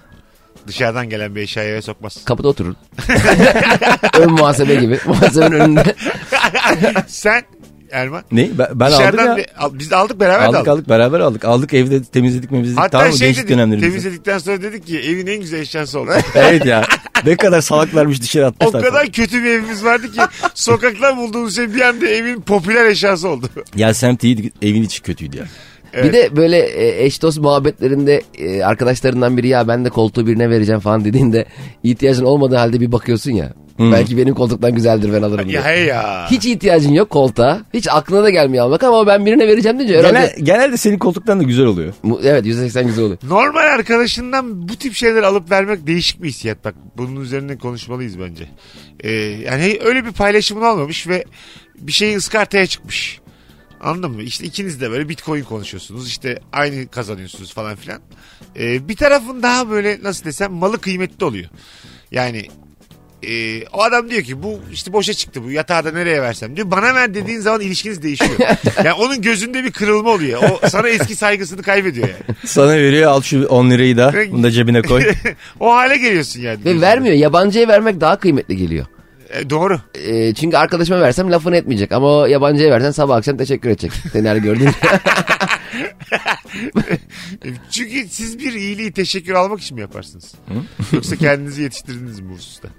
Dışarıdan 0.66 1.09
gelen 1.09 1.35
bir 1.37 1.40
eşyayı 1.40 1.70
eve 1.70 1.83
sokmaz. 1.83 2.25
Kapıda 2.25 2.48
oturur. 2.48 2.75
Ön 4.18 4.31
muhasebe 4.33 4.75
gibi. 4.75 4.98
Muhasebenin 5.07 5.53
önünde. 5.61 5.94
Sen 7.07 7.42
Erman. 7.90 8.22
Ne? 8.33 8.48
Ben, 8.59 8.66
ben 8.75 8.90
aldım 8.92 9.27
ya. 9.27 9.37
bir- 9.37 9.46
al- 9.59 9.70
biz 9.79 9.90
de 9.90 9.96
aldık 9.96 10.20
beraber 10.20 10.40
de 10.42 10.44
Aldık 10.46 10.57
aldık. 10.59 10.68
aldık 10.68 10.88
beraber 10.88 11.20
aldık. 11.20 11.44
Aldık 11.44 11.75
evde 11.75 12.03
temizledik 12.05 12.51
memizledik. 12.51 12.79
Hatta 12.81 12.98
tamam 12.98 13.12
şey 13.12 13.20
Değişik 13.27 13.48
dedik 13.48 13.81
temizledikten 13.81 14.38
sonra 14.38 14.62
dedik 14.62 14.87
ki 14.87 14.98
evin 15.01 15.27
en 15.27 15.40
güzel 15.40 15.59
eşyası 15.59 15.98
oldu. 16.01 16.11
Evet 16.35 16.64
ya. 16.66 16.85
Ne 17.27 17.37
kadar 17.37 17.61
salaklarmış 17.61 18.22
dışarı 18.22 18.44
o 18.44 18.48
atmışlar. 18.48 18.83
kadar 18.83 19.07
kötü 19.07 19.44
bir 19.44 19.51
evimiz 19.51 19.85
vardı 19.85 20.12
ki 20.12 20.20
sokaktan 20.55 21.16
bulduğumuz 21.16 21.57
şey 21.57 21.75
bir 21.75 21.81
anda 21.81 22.07
evin 22.09 22.40
popüler 22.40 22.85
eşyası 22.87 23.29
oldu. 23.29 23.48
Ya 23.77 23.94
semt 23.94 24.25
iyiydi 24.25 24.51
evin 24.62 24.83
içi 24.83 25.03
kötüydü 25.03 25.37
ya. 25.37 25.44
Evet. 25.92 26.05
Bir 26.05 26.12
de 26.12 26.37
böyle 26.37 26.59
e, 26.59 27.05
eş 27.05 27.22
dost 27.22 27.38
muhabbetlerinde 27.38 28.22
e, 28.38 28.62
arkadaşlarından 28.62 29.37
biri 29.37 29.48
ya 29.48 29.68
ben 29.68 29.85
de 29.85 29.88
koltuğu 29.88 30.26
birine 30.26 30.50
vereceğim 30.50 30.81
falan 30.81 31.05
dediğinde 31.05 31.44
ihtiyacın 31.83 32.24
olmadığı 32.24 32.57
halde 32.57 32.81
bir 32.81 32.92
bakıyorsun 32.92 33.33
ya. 33.33 33.52
Belki 33.78 34.16
benim 34.16 34.35
koltuktan 34.35 34.74
güzeldir 34.74 35.12
ben 35.12 35.22
alırım 35.22 35.48
diye. 35.48 35.57
Ya 35.57 35.64
hey 35.64 35.85
ya. 35.85 36.26
Hiç 36.31 36.46
ihtiyacın 36.46 36.92
yok 36.92 37.11
koltuğa. 37.11 37.61
Hiç 37.74 37.88
aklına 37.90 38.22
da 38.22 38.31
gelmiyor 38.31 38.64
almak 38.64 38.83
ama 38.83 39.07
ben 39.07 39.26
birine 39.26 39.48
vereceğim 39.48 39.78
deyince 39.78 39.98
herhalde... 39.98 40.14
Genel, 40.14 40.35
genelde 40.44 40.76
senin 40.76 40.98
koltuktan 40.98 41.40
da 41.40 41.42
güzel 41.42 41.66
oluyor. 41.66 41.94
Evet 42.24 42.46
%80 42.46 42.85
güzel 42.85 43.05
oluyor. 43.05 43.18
Normal 43.28 43.61
arkadaşından 43.61 44.68
bu 44.68 44.76
tip 44.76 44.94
şeyler 44.94 45.22
alıp 45.22 45.50
vermek 45.50 45.87
değişik 45.87 46.22
bir 46.22 46.28
hissiyat. 46.28 46.64
Bak 46.64 46.74
bunun 46.96 47.20
üzerine 47.20 47.59
konuşmalıyız 47.59 48.20
bence. 48.20 48.48
Ee, 49.00 49.11
yani 49.20 49.78
öyle 49.85 50.05
bir 50.05 50.12
paylaşımın 50.12 50.62
olmamış 50.62 51.09
ve 51.09 51.24
bir 51.78 51.92
şeyin 51.92 52.16
ıskartaya 52.16 52.66
çıkmış. 52.66 53.22
Anladın 53.83 54.11
mı? 54.11 54.23
İşte 54.23 54.45
ikiniz 54.45 54.81
de 54.81 54.90
böyle 54.90 55.09
bitcoin 55.09 55.45
konuşuyorsunuz. 55.45 56.09
İşte 56.09 56.40
aynı 56.53 56.88
kazanıyorsunuz 56.88 57.55
falan 57.55 57.77
filan. 57.77 58.01
Ee, 58.57 58.88
bir 58.88 58.97
tarafın 58.97 59.42
daha 59.42 59.71
böyle 59.71 59.99
nasıl 60.03 60.25
desem 60.25 60.53
malı 60.53 60.81
kıymetli 60.81 61.25
oluyor. 61.25 61.49
Yani 62.11 62.47
e, 63.23 63.64
o 63.66 63.83
adam 63.83 64.11
diyor 64.11 64.23
ki 64.23 64.42
bu 64.42 64.61
işte 64.73 64.92
boşa 64.92 65.14
çıktı 65.14 65.45
bu 65.45 65.51
yatağı 65.51 65.85
da 65.85 65.92
nereye 65.92 66.23
versem 66.23 66.57
diyor. 66.57 66.71
Bana 66.71 66.95
ver 66.95 67.14
dediğin 67.14 67.40
zaman 67.40 67.61
ilişkiniz 67.61 68.03
değişiyor. 68.03 68.38
yani 68.85 68.92
onun 68.92 69.23
gözünde 69.23 69.64
bir 69.64 69.71
kırılma 69.73 70.11
oluyor. 70.11 70.42
O 70.42 70.68
sana 70.68 70.88
eski 70.88 71.16
saygısını 71.16 71.62
kaybediyor 71.62 72.09
yani. 72.09 72.37
Sana 72.45 72.73
veriyor 72.73 73.11
al 73.11 73.23
şu 73.23 73.47
10 73.47 73.71
lirayı 73.71 73.97
da 73.97 74.14
bunu 74.31 74.42
da 74.42 74.51
cebine 74.51 74.83
koy. 74.83 75.05
o 75.61 75.75
hale 75.75 75.97
geliyorsun 75.97 76.40
yani. 76.40 76.64
Ve 76.64 76.81
vermiyor. 76.81 77.14
Yabancıya 77.14 77.68
vermek 77.68 78.01
daha 78.01 78.16
kıymetli 78.16 78.57
geliyor. 78.57 78.87
E, 79.33 79.51
doğru. 79.51 79.81
E, 79.95 80.35
çünkü 80.35 80.57
arkadaşıma 80.57 81.01
versem 81.01 81.33
lafını 81.33 81.57
etmeyecek. 81.57 81.92
Ama 81.92 82.16
o 82.16 82.27
yabancıya 82.27 82.71
versen 82.71 82.90
sabah 82.90 83.16
akşam 83.16 83.37
teşekkür 83.37 83.68
edecek. 83.71 83.92
Seni 84.12 84.29
her 84.29 84.37
gördüğünde. 84.37 84.71
Çünkü 87.71 88.09
siz 88.09 88.38
bir 88.38 88.53
iyiliği 88.53 88.92
teşekkür 88.92 89.35
almak 89.35 89.61
için 89.61 89.75
mi 89.75 89.81
yaparsınız? 89.81 90.33
Yoksa 90.92 91.16
kendinizi 91.16 91.62
yetiştirdiniz 91.62 92.21
mi 92.21 92.29
bu 92.31 92.35
hususta? 92.35 92.68
E, 92.68 92.73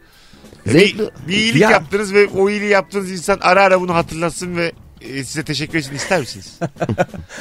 Bir, 0.66 0.72
Zevkli. 0.80 1.10
bir 1.28 1.34
iyilik 1.34 1.62
Ya- 1.62 1.72
yaptınız 1.72 2.13
ve 2.13 2.28
o 2.28 2.50
iyiliği 2.50 2.70
yaptığınız 2.70 3.12
insan 3.12 3.38
ara 3.42 3.63
ara 3.63 3.82
bunu 3.82 3.96
hatırlasın 3.96 4.56
ve 4.58 4.72
e, 5.02 5.24
size 5.24 5.44
teşekkür 5.44 5.78
etsin 5.78 5.96
ister 5.96 6.20
misiniz? 6.20 6.54
ben 6.62 6.96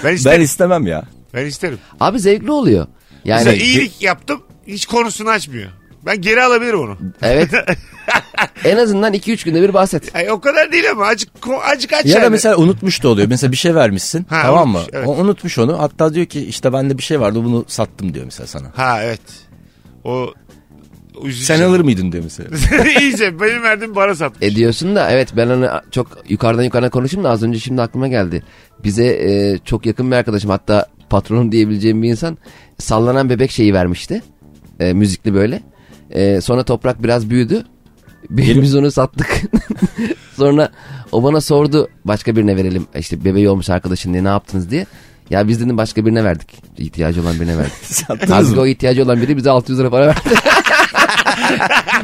ben 0.04 0.14
isterim. 0.14 0.42
istemem 0.42 0.86
ya. 0.86 1.04
Ben 1.34 1.46
isterim. 1.46 1.78
Abi 2.00 2.18
zevkli 2.20 2.50
oluyor. 2.50 2.86
Yani 3.24 3.44
Mesela 3.44 3.64
iyilik 3.64 4.02
yaptım 4.02 4.42
hiç 4.66 4.86
konusunu 4.86 5.28
açmıyor. 5.30 5.70
Ben 6.06 6.20
geri 6.20 6.42
alabilirim 6.42 6.80
onu. 6.80 6.98
evet. 7.22 7.50
en 8.64 8.76
azından 8.76 9.14
2-3 9.14 9.44
günde 9.44 9.62
bir 9.62 9.74
bahset. 9.74 10.16
Ay, 10.16 10.30
o 10.30 10.40
kadar 10.40 10.72
değil 10.72 10.90
ama 10.90 11.06
acık, 11.06 11.28
acık 11.64 11.92
aç 11.92 12.06
Ya 12.06 12.14
yani. 12.14 12.24
da 12.24 12.30
mesela 12.30 12.56
unutmuş 12.56 13.02
da 13.02 13.08
oluyor. 13.08 13.28
Mesela 13.28 13.52
bir 13.52 13.56
şey 13.56 13.74
vermişsin. 13.74 14.26
Ha, 14.28 14.42
tamam 14.42 14.68
mı? 14.68 14.78
unutmuş, 14.78 14.94
evet. 14.98 15.08
O 15.08 15.12
unutmuş 15.16 15.58
onu. 15.58 15.78
Hatta 15.78 16.14
diyor 16.14 16.26
ki 16.26 16.40
işte 16.40 16.72
bende 16.72 16.98
bir 16.98 17.02
şey 17.02 17.20
vardı 17.20 17.44
bunu 17.44 17.64
sattım 17.68 18.14
diyor 18.14 18.24
mesela 18.24 18.46
sana. 18.46 18.66
Ha 18.74 19.02
evet. 19.02 19.20
O 20.04 20.32
Üzücü. 21.24 21.44
Sen 21.44 21.62
alır 21.62 21.80
mıydın 21.80 22.12
diyor 22.12 22.24
mesela. 22.24 22.48
İyice 23.00 23.40
benim 23.40 23.62
verdiğim 23.62 23.96
bara 23.96 24.14
satmış. 24.14 24.42
E 24.42 24.54
diyorsun 24.54 24.96
da 24.96 25.10
evet 25.10 25.28
ben 25.36 25.48
onu 25.48 25.68
çok 25.90 26.18
yukarıdan 26.28 26.62
yukarıdan 26.62 26.90
konuşayım 26.90 27.24
da 27.24 27.30
az 27.30 27.42
önce 27.42 27.58
şimdi 27.58 27.82
aklıma 27.82 28.08
geldi. 28.08 28.42
Bize 28.84 29.04
e, 29.06 29.58
çok 29.64 29.86
yakın 29.86 30.10
bir 30.10 30.16
arkadaşım 30.16 30.50
hatta 30.50 30.86
patronum 31.10 31.52
diyebileceğim 31.52 32.02
bir 32.02 32.08
insan 32.08 32.38
sallanan 32.78 33.30
bebek 33.30 33.50
şeyi 33.50 33.74
vermişti. 33.74 34.22
E, 34.80 34.92
müzikli 34.92 35.34
böyle. 35.34 35.62
E, 36.10 36.40
sonra 36.40 36.62
toprak 36.64 37.02
biraz 37.02 37.30
büyüdü. 37.30 37.64
Biz 38.30 38.62
biz 38.62 38.74
onu 38.76 38.90
sattık. 38.90 39.40
sonra 40.36 40.70
o 41.12 41.22
bana 41.22 41.40
sordu 41.40 41.88
başka 42.04 42.36
birine 42.36 42.56
verelim. 42.56 42.86
İşte 42.98 43.24
bebeği 43.24 43.48
olmuş 43.48 43.70
arkadaşın 43.70 44.12
diye 44.12 44.24
ne 44.24 44.28
yaptınız 44.28 44.70
diye. 44.70 44.86
Ya 45.30 45.48
biz 45.48 45.60
dedim 45.60 45.76
başka 45.76 46.06
birine 46.06 46.24
verdik. 46.24 46.48
İhtiyacı 46.78 47.22
olan 47.22 47.34
birine 47.34 47.58
verdik. 47.58 47.72
Sattınız 47.82 48.30
Halbuki 48.30 48.54
mı? 48.54 48.60
o 48.60 48.66
ihtiyacı 48.66 49.02
olan 49.04 49.22
biri 49.22 49.36
bize 49.36 49.50
600 49.50 49.78
lira 49.78 49.90
para 49.90 50.06
verdi. 50.06 50.20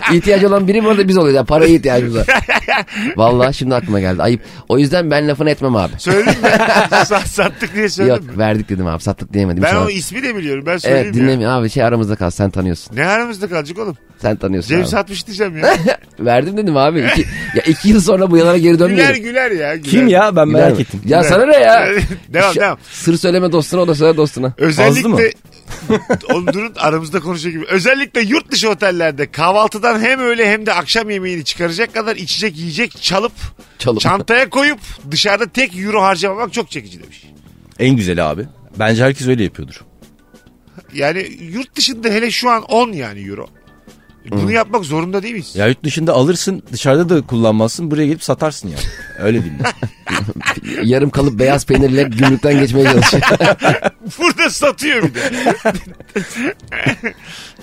İhtiyacı 0.17 0.49
olan 0.49 0.69
biri 0.69 0.87
orada 0.87 1.09
biz 1.09 1.17
oluyoruz. 1.17 1.37
Yani 1.37 1.47
paraya 1.47 1.75
ihtiyacımız 1.75 2.17
var. 2.17 2.27
Vallahi 3.17 3.55
şimdi 3.55 3.75
aklıma 3.75 4.01
geldi. 4.01 4.23
Ayıp. 4.23 4.41
O 4.69 4.79
yüzden 4.79 5.11
ben 5.11 5.29
lafını 5.29 5.51
etmem 5.51 5.77
abi. 5.77 5.93
Söyledin 5.99 6.33
mi? 6.43 6.49
Sa- 6.91 7.27
sattık 7.29 7.75
diye 7.75 7.89
söyledim 7.89 8.17
Yok 8.27 8.33
mi? 8.37 8.39
verdik 8.39 8.69
dedim 8.69 8.87
abi. 8.87 9.03
Sattık 9.03 9.33
diyemedim. 9.33 9.63
Ben 9.63 9.75
o 9.77 9.89
ismi 9.91 10.23
de 10.23 10.37
biliyorum. 10.37 10.65
Ben 10.67 10.77
söyleyeyim 10.79 11.07
Evet 11.07 11.17
ya. 11.17 11.23
dinlemiyor 11.23 11.51
abi 11.51 11.71
şey 11.71 11.83
aramızda 11.85 12.17
kal 12.17 12.31
sen 12.31 12.51
tanıyorsun. 12.51 12.97
Ne 12.97 13.07
aramızda 13.07 13.49
kalacak 13.49 13.79
oğlum? 13.79 13.97
Sen 14.23 14.37
tanıyorsun 14.37 14.69
Cem 14.69 14.81
abi. 14.81 14.87
satmış 14.89 15.27
diyeceğim 15.27 15.59
ya. 15.59 15.75
Verdim 16.21 16.57
dedim 16.57 16.77
abi. 16.77 17.07
İki, 17.13 17.21
ya 17.55 17.63
iki 17.67 17.89
yıl 17.89 18.01
sonra 18.01 18.31
bu 18.31 18.37
yalara 18.37 18.59
geri 18.59 18.73
güler 18.73 18.89
dönmeyelim. 18.91 19.23
güler 19.23 19.51
ya. 19.51 19.77
Güler. 19.77 19.83
Kim 19.91 20.09
ya 20.09 20.37
ben 20.37 20.47
Güler 20.49 20.61
merak 20.61 20.77
mi? 20.77 20.83
ettim. 20.83 21.01
Ya 21.05 21.25
sana 21.25 21.47
ne 21.47 21.57
ya? 21.57 21.89
devam 22.29 22.53
Şu- 22.55 22.61
devam. 22.61 22.79
Sır 22.93 23.17
söyleme 23.17 23.53
dostuna 23.53 23.81
o 23.81 23.89
da 23.89 23.95
söyle 23.95 24.17
dostuna. 24.17 24.51
Fazla 24.51 24.65
mı? 25.09 25.17
Özellikle 25.17 25.33
Oğlum 26.33 26.47
durun 26.47 26.73
aramızda 26.77 27.21
konuşuyor 27.21 27.55
gibi. 27.55 27.67
Özellikle 27.67 28.21
yurt 28.21 28.51
dışı 28.51 28.71
otellerde 28.71 29.31
kahvaltıdan 29.31 30.01
hem 30.01 30.21
öğle 30.21 30.51
hem 30.53 30.67
de 30.67 30.73
akşam 30.73 31.11
yemeğini 31.11 31.45
çıkaracak 31.45 31.95
kadar 31.95 32.17
içecek 32.17 32.57
yiyecek 32.57 33.03
çalıp 33.03 33.33
Çalıp. 33.79 34.01
çantaya 34.01 34.51
koyup 34.51 34.79
dışarıda 35.11 35.47
tek 35.49 35.79
euro 35.79 36.03
harcamamak 36.03 36.53
çok 36.53 36.71
çekici 36.71 37.03
demiş. 37.03 37.25
En 37.79 37.97
güzeli 37.97 38.23
abi. 38.23 38.47
Bence 38.79 39.05
herkes 39.05 39.27
öyle 39.29 39.45
yapıyordur. 39.45 39.85
Yani 40.95 41.29
yurt 41.41 41.77
dışında 41.77 42.09
hele 42.09 42.31
şu 42.31 42.51
an 42.51 42.63
10 42.63 42.93
yani 42.93 43.21
euro. 43.21 43.49
Bunu 44.33 44.53
yapmak 44.53 44.85
zorunda 44.85 45.23
değil 45.23 45.35
miyiz? 45.35 45.57
Ya 45.57 45.67
yurt 45.67 45.85
dışında 45.85 46.13
alırsın 46.13 46.63
dışarıda 46.73 47.09
da 47.09 47.27
kullanmazsın 47.27 47.91
buraya 47.91 48.07
gelip 48.07 48.25
satarsın 48.25 48.69
yani. 48.69 48.81
Öyle 49.19 49.43
değil 49.43 49.53
mi? 49.53 49.59
Yarım 50.89 51.11
kalıp 51.11 51.39
beyaz 51.39 51.67
peynirle 51.67 52.03
gümrükten 52.03 52.61
geçmeye 52.61 52.85
çalışıyor. 52.85 53.23
Burada 54.19 54.51
satıyor 54.51 55.03
bir 55.03 55.15
de. 55.15 55.21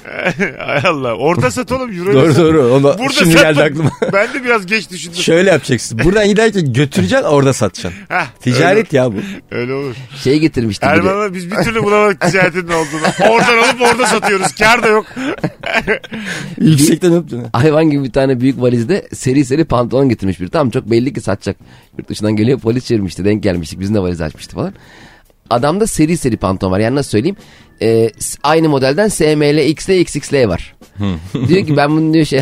Hay 0.59 0.81
Allah. 0.85 1.13
Orada 1.15 1.51
sat 1.51 1.71
oğlum 1.71 1.97
euro. 1.99 2.13
doğru 2.13 2.35
doğru. 2.35 2.73
Onu 2.73 2.83
Burada 2.83 3.13
şimdi 3.13 3.35
geldi 3.35 3.63
aklıma. 3.63 3.91
Ben 4.13 4.33
de 4.33 4.43
biraz 4.43 4.65
geç 4.65 4.89
düşündüm. 4.89 5.19
Şöyle 5.19 5.49
yapacaksın. 5.49 5.99
Buradan 6.03 6.27
giderken 6.27 6.73
götüreceksin 6.73 7.25
orada 7.27 7.53
satacaksın. 7.53 7.99
Heh, 8.09 8.25
Ticaret 8.39 8.93
ya 8.93 9.11
bu. 9.13 9.15
Öyle, 9.17 9.61
öyle 9.61 9.73
olur. 9.73 9.95
Şey 10.23 10.39
getirmiştim. 10.39 10.89
Erman'a 10.89 11.33
biz 11.33 11.51
bir 11.51 11.55
türlü 11.55 11.83
bulamadık 11.83 12.21
ticaretin 12.21 12.67
ne 12.67 12.75
olduğunu. 12.75 13.29
Oradan 13.33 13.57
alıp 13.57 13.81
orada 13.81 14.07
satıyoruz. 14.07 14.55
Kar 14.55 14.83
da 14.83 14.87
yok. 14.87 15.05
Yüksekten 16.61 17.13
öptün. 17.13 17.43
Hayvan 17.53 17.89
gibi 17.89 18.03
bir 18.03 18.11
tane 18.11 18.39
büyük 18.41 18.61
valizde 18.61 19.07
seri 19.13 19.45
seri 19.45 19.65
pantolon 19.65 20.09
getirmiş 20.09 20.39
biri. 20.39 20.49
Tamam 20.49 20.69
çok 20.69 20.91
belli 20.91 21.13
ki 21.13 21.21
satacak. 21.21 21.57
Yurt 21.97 22.09
dışından 22.09 22.35
geliyor 22.35 22.59
polis 22.59 22.85
çevirmişti 22.85 23.25
denk 23.25 23.43
gelmiştik. 23.43 23.79
Bizim 23.79 23.95
de 23.95 23.99
valiz 23.99 24.21
açmıştı 24.21 24.55
falan. 24.55 24.73
Adamda 25.49 25.88
seri 25.88 26.17
seri 26.17 26.38
pantolon 26.38 26.71
var. 26.71 26.79
Yani 26.79 26.95
nasıl 26.95 27.10
söyleyeyim? 27.10 27.36
S- 28.19 28.38
aynı 28.43 28.69
modelden 28.69 29.08
SML, 29.08 29.58
XL, 29.69 29.91
XXL 29.91 30.47
var. 30.47 30.75
diyor 31.47 31.65
ki 31.65 31.77
ben 31.77 31.91
bunu 31.91 32.13
diyor 32.13 32.25
şey 32.25 32.41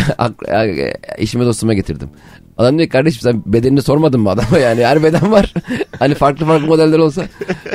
işime 1.18 1.46
dostuma 1.46 1.74
getirdim. 1.74 2.10
Adam 2.58 2.78
diyor 2.78 2.90
kardeşim 2.90 3.22
sen 3.22 3.44
bedenini 3.46 3.82
sormadın 3.82 4.20
mı 4.22 4.30
adama 4.30 4.58
yani 4.60 4.86
her 4.86 5.04
beden 5.04 5.32
var. 5.32 5.54
hani 6.00 6.16
farklı 6.16 6.46
farklı 6.46 6.68
modeller 6.68 7.00
olsa. 7.00 7.26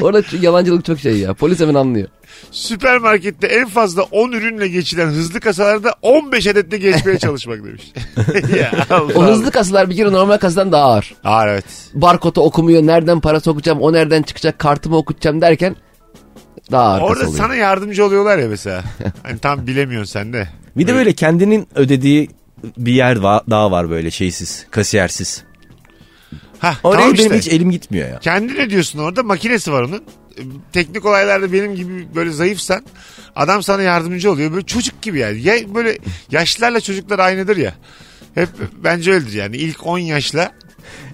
Orada 0.00 0.22
yalancılık 0.40 0.84
çok 0.84 0.98
şey 1.00 1.16
ya. 1.18 1.34
Polis 1.34 1.60
hemen 1.60 1.74
anlıyor. 1.74 2.08
Süpermarkette 2.50 3.46
en 3.46 3.68
fazla 3.68 4.02
10 4.02 4.32
ürünle 4.32 4.68
geçilen 4.68 5.06
hızlı 5.06 5.40
kasalarda 5.40 5.94
15 6.02 6.46
adetle 6.46 6.78
geçmeye 6.78 7.18
çalışmak 7.18 7.64
demiş. 7.64 7.92
ya 8.58 8.72
Allah 8.90 9.12
O 9.14 9.22
hızlı 9.24 9.50
kasalar 9.50 9.90
bir 9.90 9.96
kere 9.96 10.12
normal 10.12 10.36
kasadan 10.38 10.72
daha 10.72 10.84
ağır. 10.84 11.14
Ağır 11.24 11.48
evet. 11.48 11.64
barkodu 11.94 12.40
okumuyor. 12.40 12.82
Nereden 12.82 13.20
para 13.20 13.40
sokacağım, 13.40 13.80
o 13.80 13.92
nereden 13.92 14.22
çıkacak, 14.22 14.58
kartımı 14.58 14.96
okutacağım 14.96 15.40
derken 15.40 15.76
daha 16.70 16.84
ağır 16.92 17.00
Orada 17.00 17.24
oluyor. 17.24 17.38
sana 17.38 17.54
yardımcı 17.54 18.04
oluyorlar 18.04 18.38
ya 18.38 18.48
mesela. 18.48 18.84
Hani 19.22 19.38
tam 19.38 19.66
bilemiyorsun 19.66 20.12
sen 20.12 20.32
de. 20.32 20.48
Bir 20.76 20.86
de 20.86 20.94
böyle 20.94 21.12
kendinin 21.12 21.68
ödediği 21.74 22.30
bir 22.76 22.92
yer 22.92 23.16
va- 23.16 23.50
daha 23.50 23.70
var 23.70 23.90
böyle 23.90 24.10
şeysiz, 24.10 24.66
kasiyersiz. 24.70 25.44
Hah, 26.58 26.76
Oraya 26.84 26.98
tamam 27.00 27.14
benim 27.14 27.24
işte. 27.24 27.38
hiç 27.38 27.48
elim 27.48 27.70
gitmiyor 27.70 28.08
ya. 28.08 28.18
Kendin 28.18 28.56
ödüyorsun 28.56 28.98
orada 28.98 29.22
makinesi 29.22 29.72
var 29.72 29.82
onun. 29.82 30.04
Teknik 30.72 31.04
olaylarda 31.06 31.52
benim 31.52 31.74
gibi 31.74 32.08
böyle 32.14 32.30
zayıfsan 32.30 32.82
adam 33.36 33.62
sana 33.62 33.82
yardımcı 33.82 34.30
oluyor. 34.32 34.52
Böyle 34.52 34.66
çocuk 34.66 35.02
gibi 35.02 35.18
yani. 35.18 35.40
Ya 35.42 35.74
böyle 35.74 35.98
yaşlılarla 36.30 36.80
çocuklar 36.80 37.18
aynıdır 37.18 37.56
ya. 37.56 37.74
Hep 38.34 38.48
bence 38.84 39.12
öyledir 39.12 39.32
yani. 39.32 39.56
İlk 39.56 39.86
10 39.86 39.98
yaşla 39.98 40.52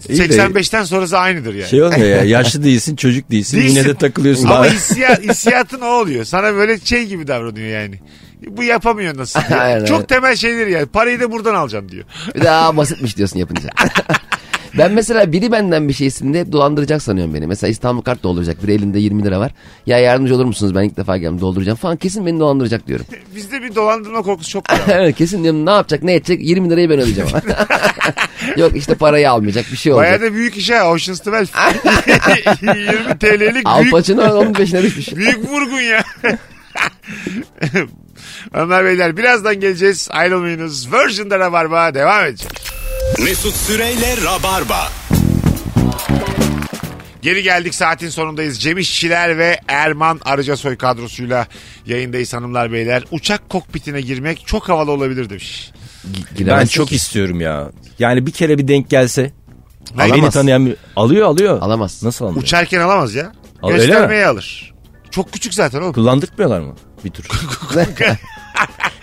85'ten 0.08 0.84
sonrası 0.84 1.18
aynıdır 1.18 1.54
yani. 1.54 1.68
Şey 1.68 1.82
olmuyor 1.82 2.06
ya 2.06 2.24
yaşlı 2.24 2.64
değilsin 2.64 2.96
çocuk 2.96 3.30
değilsin, 3.30 3.56
Değilsin. 3.56 3.76
yine 3.76 3.88
de 3.88 3.94
takılıyorsun. 3.94 4.44
Ama 4.44 4.54
Daha... 4.54 4.64
hissiyat, 4.72 5.22
hissiyatın 5.22 5.80
o 5.80 5.86
oluyor. 5.86 6.24
Sana 6.24 6.54
böyle 6.54 6.80
şey 6.80 7.06
gibi 7.06 7.26
davranıyor 7.26 7.68
yani. 7.68 8.00
Bu 8.48 8.62
yapamıyor 8.62 9.16
nasıl. 9.16 9.40
Aynen. 9.58 9.84
Çok 9.84 10.08
temel 10.08 10.36
şeyler 10.36 10.66
yani. 10.66 10.86
Parayı 10.86 11.20
da 11.20 11.32
buradan 11.32 11.54
alacağım 11.54 11.88
diyor. 11.88 12.04
Bir 12.34 12.40
de 12.40 12.50
aa 12.50 12.76
basitmiş 12.76 13.16
diyorsun 13.16 13.38
yapınca. 13.38 13.68
ben 14.78 14.92
mesela 14.92 15.32
biri 15.32 15.52
benden 15.52 15.88
bir 15.88 15.92
şeysinde 15.92 16.40
hep 16.40 16.52
dolandıracak 16.52 17.02
sanıyorum 17.02 17.34
beni. 17.34 17.46
Mesela 17.46 17.70
İstanbul 17.70 18.02
kart 18.02 18.22
dolduracak. 18.22 18.62
Bir 18.66 18.68
elinde 18.68 18.98
20 18.98 19.24
lira 19.24 19.40
var. 19.40 19.52
Ya 19.86 19.98
yardımcı 19.98 20.34
olur 20.34 20.44
musunuz 20.44 20.74
ben 20.74 20.82
ilk 20.82 20.96
defa 20.96 21.16
geldim 21.16 21.40
dolduracağım 21.40 21.76
falan. 21.78 21.96
Kesin 21.96 22.26
beni 22.26 22.40
dolandıracak 22.40 22.86
diyorum. 22.86 23.06
Bizde 23.36 23.62
bir 23.62 23.74
dolandırma 23.74 24.22
korkusu 24.22 24.50
çok 24.50 24.70
var. 24.70 24.80
evet 24.88 25.16
kesin 25.16 25.42
diyorum 25.42 25.66
ne 25.66 25.70
yapacak 25.70 26.02
ne 26.02 26.14
edecek 26.14 26.40
20 26.44 26.70
lirayı 26.70 26.90
ben 26.90 26.98
ödeyeceğim. 26.98 27.30
Yok 28.56 28.76
işte 28.76 28.94
parayı 28.94 29.30
almayacak 29.30 29.64
bir 29.72 29.76
şey 29.76 29.94
Bayağı 29.94 30.14
olacak. 30.14 30.30
da 30.30 30.34
büyük 30.34 30.56
iş 30.56 30.70
ha. 30.70 30.90
Ocean's 30.90 31.26
12. 31.28 31.50
20 32.62 33.18
TL'lik 33.18 33.62
Al 33.64 33.80
büyük, 33.80 33.92
Pacino 33.92 34.34
onun 34.34 34.52
peşine 34.52 34.82
düşmüş. 34.82 35.16
büyük 35.16 35.50
vurgun 35.50 35.80
ya. 35.80 36.04
Hanımlar 38.52 38.84
beyler 38.84 39.16
birazdan 39.16 39.60
geleceğiz. 39.60 40.08
Ayrılmayınız. 40.10 40.92
Virgin'de 40.92 41.38
Rabarba 41.38 41.94
devam 41.94 42.24
edecek. 42.26 42.73
Mesut 43.22 43.54
Süreyle 43.54 44.16
Rabarba. 44.24 44.88
Geri 47.22 47.42
geldik 47.42 47.74
saatin 47.74 48.08
sonundayız. 48.08 48.60
Cem 48.60 48.78
İşçiler 48.78 49.38
ve 49.38 49.60
Erman 49.68 50.20
Arıcasoy 50.24 50.76
kadrosuyla 50.76 51.46
yayındayız 51.86 52.34
hanımlar 52.34 52.72
beyler. 52.72 53.04
Uçak 53.10 53.48
kokpitine 53.48 54.00
girmek 54.00 54.46
çok 54.46 54.68
havalı 54.68 54.90
olabilir 54.90 55.30
demiş. 55.30 55.72
Ben 56.40 56.66
çok 56.66 56.88
ki. 56.88 56.94
istiyorum 56.96 57.40
ya. 57.40 57.70
Yani 57.98 58.26
bir 58.26 58.32
kere 58.32 58.58
bir 58.58 58.68
denk 58.68 58.90
gelse. 58.90 59.32
Hayır, 59.96 60.12
Beni 60.12 60.20
Alamaz. 60.20 60.34
tanıyan 60.34 60.66
bir... 60.66 60.76
Alıyor 60.96 61.26
alıyor. 61.26 61.58
Alamaz. 61.62 62.02
Nasıl 62.02 62.24
almıyor? 62.24 62.42
Uçarken 62.42 62.80
alamaz 62.80 63.14
ya. 63.14 63.32
Al, 63.62 63.70
öyle 63.70 63.86
Göstermeye 63.86 64.26
alır. 64.26 64.74
Çok 65.10 65.32
küçük 65.32 65.54
zaten 65.54 65.82
oğlum. 65.82 65.92
Kullandırtmıyorlar 65.92 66.60
mı? 66.60 66.74
Bir 67.04 67.10
tur. 67.10 67.24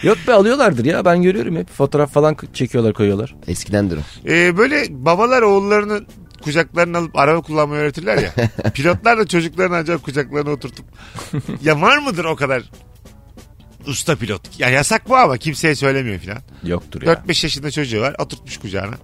Yok 0.03 0.17
be 0.27 0.33
alıyorlardır 0.33 0.85
ya 0.85 1.05
ben 1.05 1.21
görüyorum 1.21 1.55
hep 1.55 1.69
fotoğraf 1.69 2.13
falan 2.13 2.37
çekiyorlar 2.53 2.93
koyuyorlar. 2.93 3.35
Eskidendir 3.47 3.97
o. 3.97 4.29
Ee, 4.29 4.57
böyle 4.57 4.85
babalar 4.89 5.41
oğullarını 5.41 6.05
kucaklarına 6.43 6.97
alıp 6.97 7.15
araba 7.17 7.41
kullanmayı 7.41 7.81
öğretirler 7.81 8.17
ya. 8.17 8.33
Pilotlar 8.73 9.17
da 9.17 9.27
çocuklarını 9.27 9.75
acayip 9.75 10.03
kucaklarına 10.03 10.49
oturtup. 10.49 10.85
ya 11.63 11.81
var 11.81 11.97
mıdır 11.97 12.25
o 12.25 12.35
kadar 12.35 12.63
usta 13.87 14.15
pilot? 14.15 14.59
Ya 14.59 14.69
yasak 14.69 15.09
bu 15.09 15.15
ama 15.17 15.37
kimseye 15.37 15.75
söylemiyor 15.75 16.19
filan. 16.19 16.37
Yoktur 16.63 17.01
ya. 17.01 17.13
4-5 17.13 17.27
yaşında 17.45 17.71
çocuğu 17.71 18.01
var 18.01 18.15
oturtmuş 18.19 18.57
kucağına. 18.57 18.95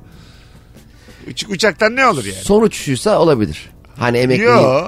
Uç- 1.27 1.49
uçaktan 1.49 1.95
ne 1.95 2.07
olur 2.07 2.25
yani? 2.25 2.37
Son 2.43 2.61
uçuşuysa 2.61 3.19
olabilir. 3.19 3.69
Hani 3.99 4.17
emekli. 4.17 4.43
Yo. 4.43 4.83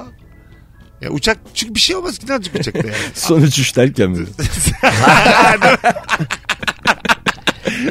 Ya 1.01 1.09
uçak 1.09 1.37
çünkü 1.53 1.75
bir 1.75 1.79
şey 1.79 1.95
olmaz 1.95 2.17
ki 2.17 2.27
ne 2.29 2.33
olacak 2.33 2.55
uçakta 2.59 2.79
yani. 2.79 2.97
Son 3.13 3.41
uçuş 3.41 3.75
derken 3.75 4.09
mi? 4.09 4.25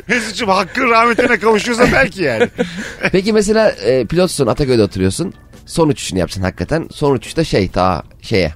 Mesut'cum 0.09 0.49
hakkın 0.49 0.91
rahmetine 0.91 1.39
kavuşuyorsa 1.39 1.93
belki 1.93 2.23
yani. 2.23 2.49
Peki 3.13 3.33
mesela 3.33 3.71
e, 3.71 4.05
pilotsun 4.05 4.47
Ataköy'de 4.47 4.83
oturuyorsun. 4.83 5.35
Son 5.67 5.89
uçuşunu 5.89 6.19
yapacaksın 6.19 6.43
hakikaten. 6.43 6.89
Son 6.93 7.13
uçuşta 7.15 7.45
şey 7.45 7.69
ta 7.69 8.03
şeye 8.23 8.53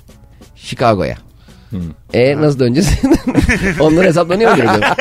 Chicago'ya. 0.56 1.16
E 2.14 2.36
nasıl 2.40 2.58
döneceğiz? 2.58 2.90
Onları 3.80 4.06
hesaplanıyor 4.06 4.56
mu 4.56 4.62
orada, 4.62 4.96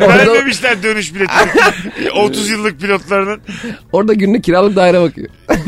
Vermemişler 0.00 0.82
dönüş 0.82 1.14
bileti. 1.14 1.32
30 2.14 2.50
yıllık 2.50 2.80
pilotlarının. 2.80 3.40
orada 3.92 4.14
günlük 4.14 4.44
kiralık 4.44 4.76
daire 4.76 5.00
bakıyor. 5.00 5.28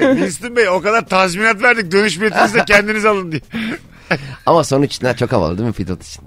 Winston 0.00 0.56
Bey 0.56 0.68
o 0.68 0.80
kadar 0.80 1.08
tazminat 1.08 1.62
verdik 1.62 1.92
dönüş 1.92 2.20
biletinizi 2.20 2.54
de 2.54 2.64
kendiniz 2.64 3.04
alın 3.04 3.32
diye. 3.32 3.40
Ama 4.46 4.64
son 4.64 4.82
uçuşlar 4.82 5.16
çok 5.16 5.32
havalı 5.32 5.58
değil 5.58 5.68
mi 5.68 5.74
pilot 5.74 6.06
için? 6.06 6.24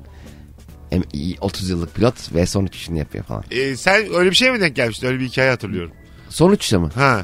Hem 0.90 1.04
iyi 1.14 1.38
30 1.42 1.70
yıllık 1.70 1.96
pilot 1.96 2.36
ve 2.36 2.46
son 2.46 2.64
uçuşunu 2.64 2.98
yapıyor 2.98 3.24
falan. 3.24 3.44
Ee, 3.52 3.76
sen 3.76 4.14
öyle 4.16 4.30
bir 4.30 4.36
şey 4.36 4.52
mi 4.52 4.62
denk 4.62 4.76
gelmiştin? 4.76 5.08
Öyle 5.08 5.20
bir 5.20 5.28
hikaye 5.28 5.50
hatırlıyorum. 5.50 5.92
Son 6.30 6.52
uçuşa 6.52 6.80
mı? 6.80 6.90
Ha. 6.96 7.22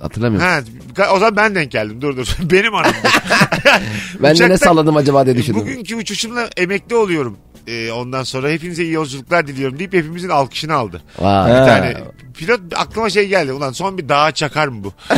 Hatırlamıyorum. 0.00 0.48
Ha. 0.96 1.10
O 1.12 1.18
zaman 1.18 1.36
ben 1.36 1.54
denk 1.54 1.70
geldim. 1.72 2.02
Dur 2.02 2.16
dur. 2.16 2.36
Benim 2.50 2.74
anımda. 2.74 3.08
ben 4.20 4.38
de 4.38 4.48
ne 4.48 4.58
salladım 4.58 4.96
acaba 4.96 5.26
diye 5.26 5.36
düşündüm. 5.36 5.60
Bugünkü 5.60 5.96
uçuşumla 5.96 6.48
emekli 6.56 6.96
oluyorum. 6.96 7.36
Ee, 7.66 7.92
ondan 7.92 8.22
sonra 8.22 8.48
hepinize 8.48 8.82
iyi 8.82 8.92
yolculuklar 8.92 9.46
diliyorum 9.46 9.78
deyip 9.78 9.92
hepimizin 9.92 10.28
alkışını 10.28 10.74
aldı. 10.74 11.02
Vay. 11.18 11.52
Ha. 11.52 11.68
Yani 11.68 11.96
pilot 12.38 12.60
aklıma 12.76 13.10
şey 13.10 13.28
geldi. 13.28 13.52
Ulan 13.52 13.72
son 13.72 13.98
bir 13.98 14.08
dağa 14.08 14.32
çakar 14.32 14.68
mı 14.68 14.84
bu? 14.84 14.92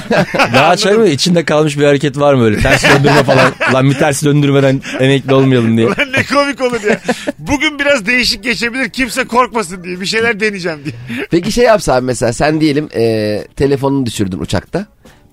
Daha 0.54 0.76
çay 0.76 0.94
mı? 0.94 1.08
İçinde 1.08 1.44
kalmış 1.44 1.78
bir 1.78 1.84
hareket 1.84 2.18
var 2.18 2.34
mı 2.34 2.44
öyle? 2.44 2.58
Ters 2.58 2.84
döndürme 2.84 3.22
falan. 3.24 3.52
Lan 3.74 3.90
bir 3.90 3.94
ters 3.94 4.24
döndürmeden 4.24 4.80
emekli 5.00 5.34
olmayalım 5.34 5.76
diye. 5.76 5.86
Ulan 5.86 6.12
ne 6.12 6.24
komik 6.24 6.60
olur 6.60 6.82
ya. 6.90 7.00
Bugün 7.38 7.78
biraz 7.78 8.06
değişik 8.06 8.44
geçebilir. 8.44 8.90
Kimse 8.90 9.24
korkmasın 9.24 9.84
diye. 9.84 10.00
Bir 10.00 10.06
şeyler 10.06 10.40
deneyeceğim 10.40 10.78
diye. 10.84 10.94
Peki 11.30 11.52
şey 11.52 11.64
yapsa 11.64 11.94
abi 11.94 12.06
mesela 12.06 12.32
sen 12.32 12.60
diyelim 12.60 12.88
e, 12.94 13.44
telefonunu 13.56 14.06
düşürdün 14.06 14.38
uçakta. 14.38 14.86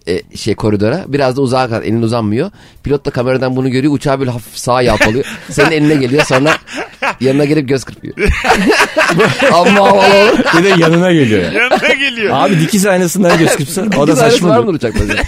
E, 0.10 0.38
şey 0.38 0.56
koridora 0.56 1.06
biraz 1.08 1.38
da 1.38 1.42
uzağa 1.42 1.68
kadar 1.68 1.82
elin 1.82 2.02
uzanmıyor. 2.02 2.52
Pilot 2.84 3.06
da 3.06 3.10
kameradan 3.10 3.56
bunu 3.56 3.70
görüyor 3.70 3.94
uçağı 3.94 4.20
böyle 4.20 4.32
hafif 4.32 4.58
sağa 4.58 4.82
yalpalıyor. 4.82 5.26
Senin 5.50 5.72
eline 5.72 5.96
geliyor 5.96 6.24
sonra 6.26 6.58
yanına 7.20 7.46
gelip 7.46 7.70
göz 7.70 7.84
kırpıyor. 7.84 8.16
Amma 9.54 9.80
havalı 9.80 10.16
olur. 10.16 10.40
Bir 10.58 10.64
de 10.64 10.74
yanına 10.78 11.12
geliyor 11.12 11.44
ya. 11.44 11.52
Yanına 11.52 11.94
geliyor. 11.94 12.30
Abi 12.38 12.60
dikiz 12.60 12.86
aynasından 12.86 13.38
göz 13.38 13.56
kırpsa 13.56 13.82
o 13.98 14.08
da 14.08 14.12
var 14.12 14.18
saçma. 14.30 14.62
mıdır 14.62 14.74
uçakta? 14.74 15.04
acaba? 15.04 15.22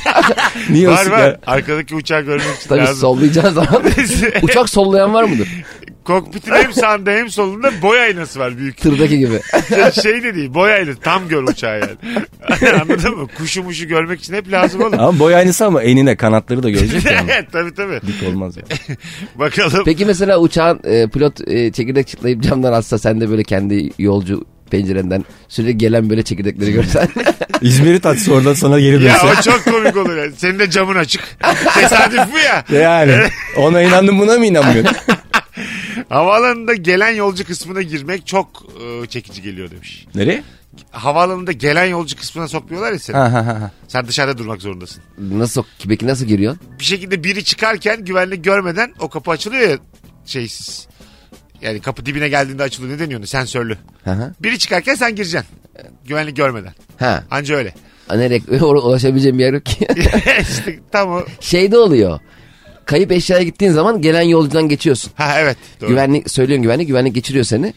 Niye 0.69 0.87
var 0.87 0.99
olsun 0.99 1.11
var. 1.11 1.19
ya? 1.19 1.37
Arkadaki 1.47 1.95
uçağı 1.95 2.21
görmek 2.21 2.55
için 2.59 2.69
Tabii 2.69 2.79
lazım. 2.79 2.95
sollayacağın 2.97 3.53
zaman. 3.53 3.81
Uçak 4.41 4.69
sollayan 4.69 5.13
var 5.13 5.23
mıdır? 5.23 5.47
Kokpitin 6.03 6.51
hem 6.51 6.73
sağında 6.73 7.11
hem 7.11 7.29
solunda 7.29 7.71
boy 7.81 7.99
aynası 8.01 8.39
var 8.39 8.57
büyük. 8.57 8.77
Tırdaki 8.77 9.19
gibi. 9.19 9.39
şey 10.03 10.23
de 10.23 10.35
değil 10.35 10.53
boy 10.53 10.73
aynası. 10.73 10.99
Tam 10.99 11.27
gör 11.27 11.43
uçağı 11.43 11.79
yani. 11.79 11.91
Anladın 12.81 13.17
mı? 13.17 13.27
Kuşu 13.37 13.63
muşu 13.63 13.87
görmek 13.87 14.19
için 14.19 14.33
hep 14.33 14.51
lazım 14.51 14.81
oğlum. 14.81 14.99
Ama 14.99 15.19
boy 15.19 15.35
aynısı 15.35 15.65
ama 15.65 15.83
enine 15.83 16.15
kanatları 16.15 16.63
da 16.63 16.69
görecek 16.69 17.05
yani. 17.11 17.31
tabii 17.51 17.73
tabii. 17.73 17.99
Dik 18.07 18.29
olmaz 18.29 18.57
ya. 18.57 18.63
Bakalım. 19.35 19.81
Peki 19.85 20.05
mesela 20.05 20.39
uçağın 20.39 20.79
e, 20.83 21.07
pilot 21.07 21.47
e, 21.47 21.71
çekirdek 21.71 22.07
çıtlayıp 22.07 22.43
camdan 22.43 22.73
atsa 22.73 22.97
sen 22.97 23.21
de 23.21 23.29
böyle 23.29 23.43
kendi 23.43 23.89
yolcu 23.99 24.45
pencerenden 24.71 25.25
sürekli 25.47 25.77
gelen 25.77 26.09
böyle 26.09 26.23
çekirdekleri 26.23 26.71
görsen. 26.73 27.07
İzmir'i 27.61 27.99
tatsı 27.99 28.33
oradan 28.33 28.53
sana 28.53 28.79
geri 28.79 29.03
Ya 29.03 29.13
dönse. 29.13 29.25
o 29.39 29.41
çok 29.41 29.65
komik 29.65 29.97
olur 29.97 30.17
yani. 30.17 30.31
Senin 30.37 30.59
de 30.59 30.69
camın 30.69 30.95
açık. 30.95 31.37
Tesadüf 31.75 32.21
bu 32.33 32.37
ya. 32.37 32.81
Yani 32.81 33.15
ona 33.57 33.81
inandın 33.81 34.19
buna 34.19 34.37
mı 34.37 34.45
inanmıyorsun? 34.45 34.95
Havaalanında 36.10 36.73
gelen 36.73 37.12
yolcu 37.12 37.45
kısmına 37.45 37.82
girmek 37.82 38.27
çok 38.27 38.65
e, 39.04 39.08
çekici 39.08 39.41
geliyor 39.41 39.71
demiş. 39.71 40.08
Nereye? 40.15 40.43
Havaalanında 40.91 41.51
gelen 41.51 41.86
yolcu 41.86 42.15
kısmına 42.17 42.47
sokmuyorlar 42.47 42.91
ya 42.91 42.99
seni. 42.99 43.17
Ha 43.17 43.34
ha 43.34 43.45
ha. 43.45 43.71
Sen 43.88 44.08
dışarıda 44.08 44.38
durmak 44.38 44.62
zorundasın. 44.62 45.04
nasıl 45.17 45.63
peki 45.88 46.08
nasıl 46.08 46.25
giriyorsun? 46.25 46.62
Bir 46.80 46.84
şekilde 46.84 47.23
biri 47.23 47.43
çıkarken 47.43 48.06
güvenlik 48.06 48.43
görmeden 48.43 48.93
o 48.99 49.10
kapı 49.10 49.32
açılıyor 49.32 49.69
ya 49.69 49.77
şeysiz. 50.25 50.88
Yani 51.62 51.82
kapı 51.82 52.06
dibine 52.06 52.30
geldiğinde 52.30 52.63
açılıyor. 52.63 52.93
Ne 52.93 52.99
deniyor? 52.99 53.25
Sensörlü. 53.25 53.77
Hı 54.04 54.12
hı. 54.12 54.34
Biri 54.39 54.60
çıkarken 54.60 54.95
sen 54.95 55.15
gireceksin. 55.15 55.49
Güvenlik 56.06 56.38
görmeden. 56.38 56.73
Ha. 56.99 57.23
Anca 57.32 57.56
öyle. 57.56 57.73
Nereye 58.10 58.41
ulaşabileceğim 58.63 59.38
bir 59.39 59.43
yer 59.43 59.54
yok 59.54 59.65
ki. 59.65 59.88
işte 60.41 60.80
tam 60.91 61.10
o. 61.12 61.21
Şeyde 61.39 61.77
oluyor. 61.77 62.19
Kayıp 62.91 63.12
eşyaya 63.12 63.43
gittiğin 63.43 63.71
zaman 63.71 64.01
gelen 64.01 64.21
yolcudan 64.21 64.69
geçiyorsun. 64.69 65.12
Ha 65.15 65.36
evet. 65.39 65.58
Doğru. 65.82 65.89
Güvenlik 65.89 66.32
söylüyorsun 66.32 66.63
güvenlik 66.63 66.88
güvenlik 66.88 67.15
geçiriyor 67.15 67.45
seni. 67.45 67.73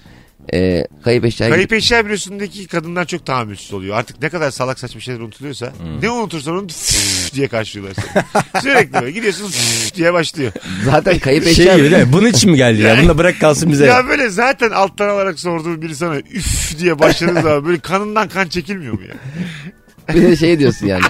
Ee, 0.54 0.86
kayıp 1.04 1.24
eşyaya 1.24 1.52
Kayıp 1.54 1.72
eşya 1.72 2.06
bürosundaki 2.06 2.66
kadınlar 2.66 3.04
çok 3.04 3.26
tahammülsüz 3.26 3.72
oluyor. 3.72 3.96
Artık 3.96 4.22
ne 4.22 4.28
kadar 4.28 4.50
salak 4.50 4.78
saçma 4.78 5.00
şeyler 5.00 5.20
unutuluyorsa 5.20 5.66
Hmm. 5.66 6.02
ne 6.02 6.10
unutursan 6.10 6.54
unut 6.54 6.70
"Üf" 6.70 7.32
diye 7.34 7.48
karşılıyorlar 7.48 8.04
seni. 8.04 8.62
Sürekli 8.62 8.92
böyle 8.92 9.10
gidiyorsun 9.10 9.50
diye 9.94 10.12
başlıyor. 10.12 10.52
Zaten 10.84 11.18
kayıp 11.18 11.42
Şey 11.44 11.52
eşya 11.52 11.76
gibi 11.76 11.90
değil 11.90 12.06
mi? 12.06 12.12
Bunun 12.12 12.26
için 12.26 12.50
mi 12.50 12.56
geldi 12.56 12.82
ya? 12.82 12.98
Bunu 13.00 13.08
da 13.08 13.18
bırak 13.18 13.40
kalsın 13.40 13.72
bize. 13.72 13.86
Ya 13.86 14.08
böyle 14.08 14.28
zaten 14.28 14.70
alttan 14.70 15.08
alarak 15.08 15.40
sorduğum 15.40 15.82
biri 15.82 15.96
sana 15.96 16.16
üf 16.18 16.78
diye 16.78 16.98
başladığı 16.98 17.42
zaman 17.42 17.64
böyle 17.66 17.78
kanından 17.78 18.28
kan 18.28 18.48
çekilmiyor 18.48 18.92
mu 18.92 19.00
ya? 19.02 19.14
bir 20.14 20.22
de 20.22 20.36
şey 20.36 20.58
diyorsun 20.58 20.86
yani. 20.86 21.02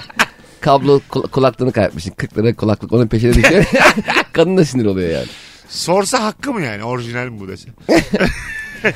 Kablo 0.65 0.99
kul- 1.09 1.27
kulaklığını 1.27 1.71
kaybetmişsin. 1.71 2.11
40 2.11 2.37
lira 2.37 2.55
kulaklık 2.55 2.93
onun 2.93 3.07
peşine 3.07 3.33
düşüyor. 3.33 3.65
Kadın 4.33 4.57
da 4.57 4.65
sinir 4.65 4.85
oluyor 4.85 5.09
yani. 5.09 5.25
Sorsa 5.69 6.23
hakkı 6.23 6.53
mı 6.53 6.61
yani 6.61 6.83
orijinal 6.83 7.25
mi 7.27 7.39
bu 7.39 7.47
dese? 7.47 7.69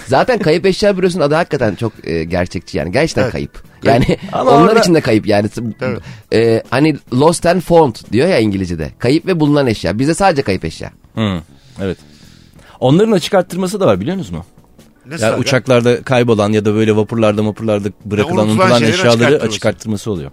Zaten 0.08 0.40
kayıp 0.40 0.66
eşya 0.66 0.98
bürosunun 0.98 1.24
adı 1.24 1.36
hakikaten 1.36 1.76
çok 1.76 1.94
e, 2.08 2.24
gerçekçi 2.24 2.78
yani. 2.78 2.92
Gerçekten 2.92 3.22
Evet. 3.24 3.32
kayıp. 3.32 3.64
Yani 3.84 4.18
Ama 4.32 4.52
onlar 4.52 4.68
orada- 4.68 4.80
için 4.80 4.94
de 4.96 5.02
kayıp 5.02 5.28
yani. 5.28 5.50
Tabii. 5.80 5.98
E, 6.34 6.64
hani 6.70 6.98
lost 7.14 7.46
and 7.46 7.62
found 7.62 7.96
diyor 8.12 8.28
ya 8.28 8.40
İngilizce'de. 8.40 8.90
Kayıp 9.00 9.26
ve 9.26 9.40
bulunan 9.40 9.68
eşya. 9.68 10.00
Bizde 10.00 10.14
sadece 10.14 10.42
kayıp 10.42 10.66
eşya. 10.66 10.92
Hı, 11.16 11.40
evet. 11.82 11.98
Onların 12.80 13.12
açık 13.12 13.34
arttırması 13.34 13.80
da 13.80 13.86
var 13.88 14.00
biliyor 14.02 14.18
musunuz 14.18 14.38
mu? 14.38 14.46
Nasıl 15.06 15.24
Yani 15.24 15.34
aga? 15.34 15.42
uçaklarda 15.42 16.04
kaybolan 16.04 16.52
ya 16.52 16.66
da 16.66 16.74
böyle 16.74 16.96
vapurlarda 16.96 17.46
vapurlarda 17.46 17.90
bırakılan 18.06 18.38
unutulan 18.48 18.50
unutulan 18.72 18.80
şeylerin 18.80 18.94
açık 18.94 19.06
eşyaları 19.06 19.26
arttırması. 19.26 19.48
açık 19.48 19.66
arttırması 19.66 20.12
oluyor. 20.12 20.32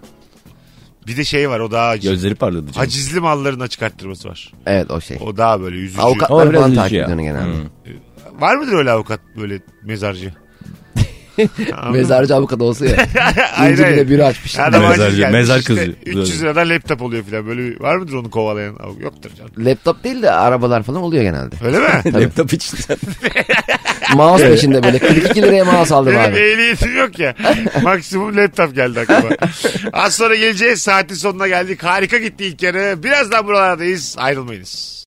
Bir 1.06 1.16
de 1.16 1.24
şey 1.24 1.50
var 1.50 1.60
o 1.60 1.70
daha 1.70 1.88
acı. 1.88 2.10
Gözleri 2.10 2.34
parladı 2.34 2.60
canım. 2.60 2.74
Hacizli 2.74 3.20
malların 3.20 3.60
açık 3.60 3.82
arttırması 3.82 4.28
var. 4.28 4.52
Evet 4.66 4.90
o 4.90 5.00
şey. 5.00 5.18
O 5.20 5.36
daha 5.36 5.60
böyle 5.60 5.76
yüzücü. 5.78 6.00
Avukatlar 6.00 6.46
O 6.46 6.50
biraz 6.50 6.60
falan 6.60 6.70
üzücü 6.70 6.80
takip 6.82 6.98
ya. 6.98 7.04
ediyor 7.04 7.18
genelde. 7.18 7.52
Hı. 7.52 8.40
Var 8.40 8.56
mıdır 8.56 8.72
öyle 8.72 8.90
avukat 8.90 9.20
böyle 9.40 9.60
mezarcı? 9.84 10.34
Mezarcı 11.92 12.34
avukat 12.34 12.60
olsa 12.60 12.86
ya. 12.86 12.96
Hayır. 13.52 13.78
bile 13.78 14.08
biri 14.08 14.24
açmış. 14.24 14.58
Adam 14.58 14.82
Mezarcı, 14.88 15.16
gelmiş 15.16 15.32
mezar 15.32 15.58
işte, 15.58 15.74
kızı. 15.74 15.94
300 16.06 16.42
liradan 16.42 16.70
laptop 16.70 17.02
oluyor 17.02 17.24
falan. 17.24 17.46
Böyle 17.46 17.60
bir- 17.62 17.80
var 17.80 17.96
mıdır 17.96 18.12
onu 18.14 18.30
kovalayan? 18.30 18.76
Yoktur 19.00 19.30
canım. 19.38 19.50
Laptop 19.58 20.04
değil 20.04 20.22
de 20.22 20.30
arabalar 20.30 20.82
falan 20.82 21.02
oluyor 21.02 21.22
genelde. 21.22 21.54
Öyle 21.64 21.78
mi? 21.78 21.86
Laptop 22.24 22.52
için. 22.52 22.78
Mouse 24.14 24.48
peşinde 24.50 24.82
böyle 24.82 24.98
42 24.98 25.42
liraya 25.42 25.64
mouse 25.64 25.94
aldım 25.94 26.12
Benim 26.12 26.32
abi. 26.32 26.38
ehliyetim 26.40 26.96
yok 26.96 27.18
ya. 27.18 27.34
Maksimum 27.82 28.36
laptop 28.36 28.74
geldi 28.74 29.00
aklıma. 29.00 29.30
Az 29.92 30.14
sonra 30.14 30.34
geleceğiz. 30.34 30.82
Saatin 30.82 31.14
sonuna 31.14 31.48
geldik. 31.48 31.82
Harika 31.84 32.18
gitti 32.18 32.44
ilk 32.44 32.62
yarı. 32.62 33.02
Birazdan 33.02 33.46
buralardayız. 33.46 34.14
Ayrılmayınız. 34.18 34.96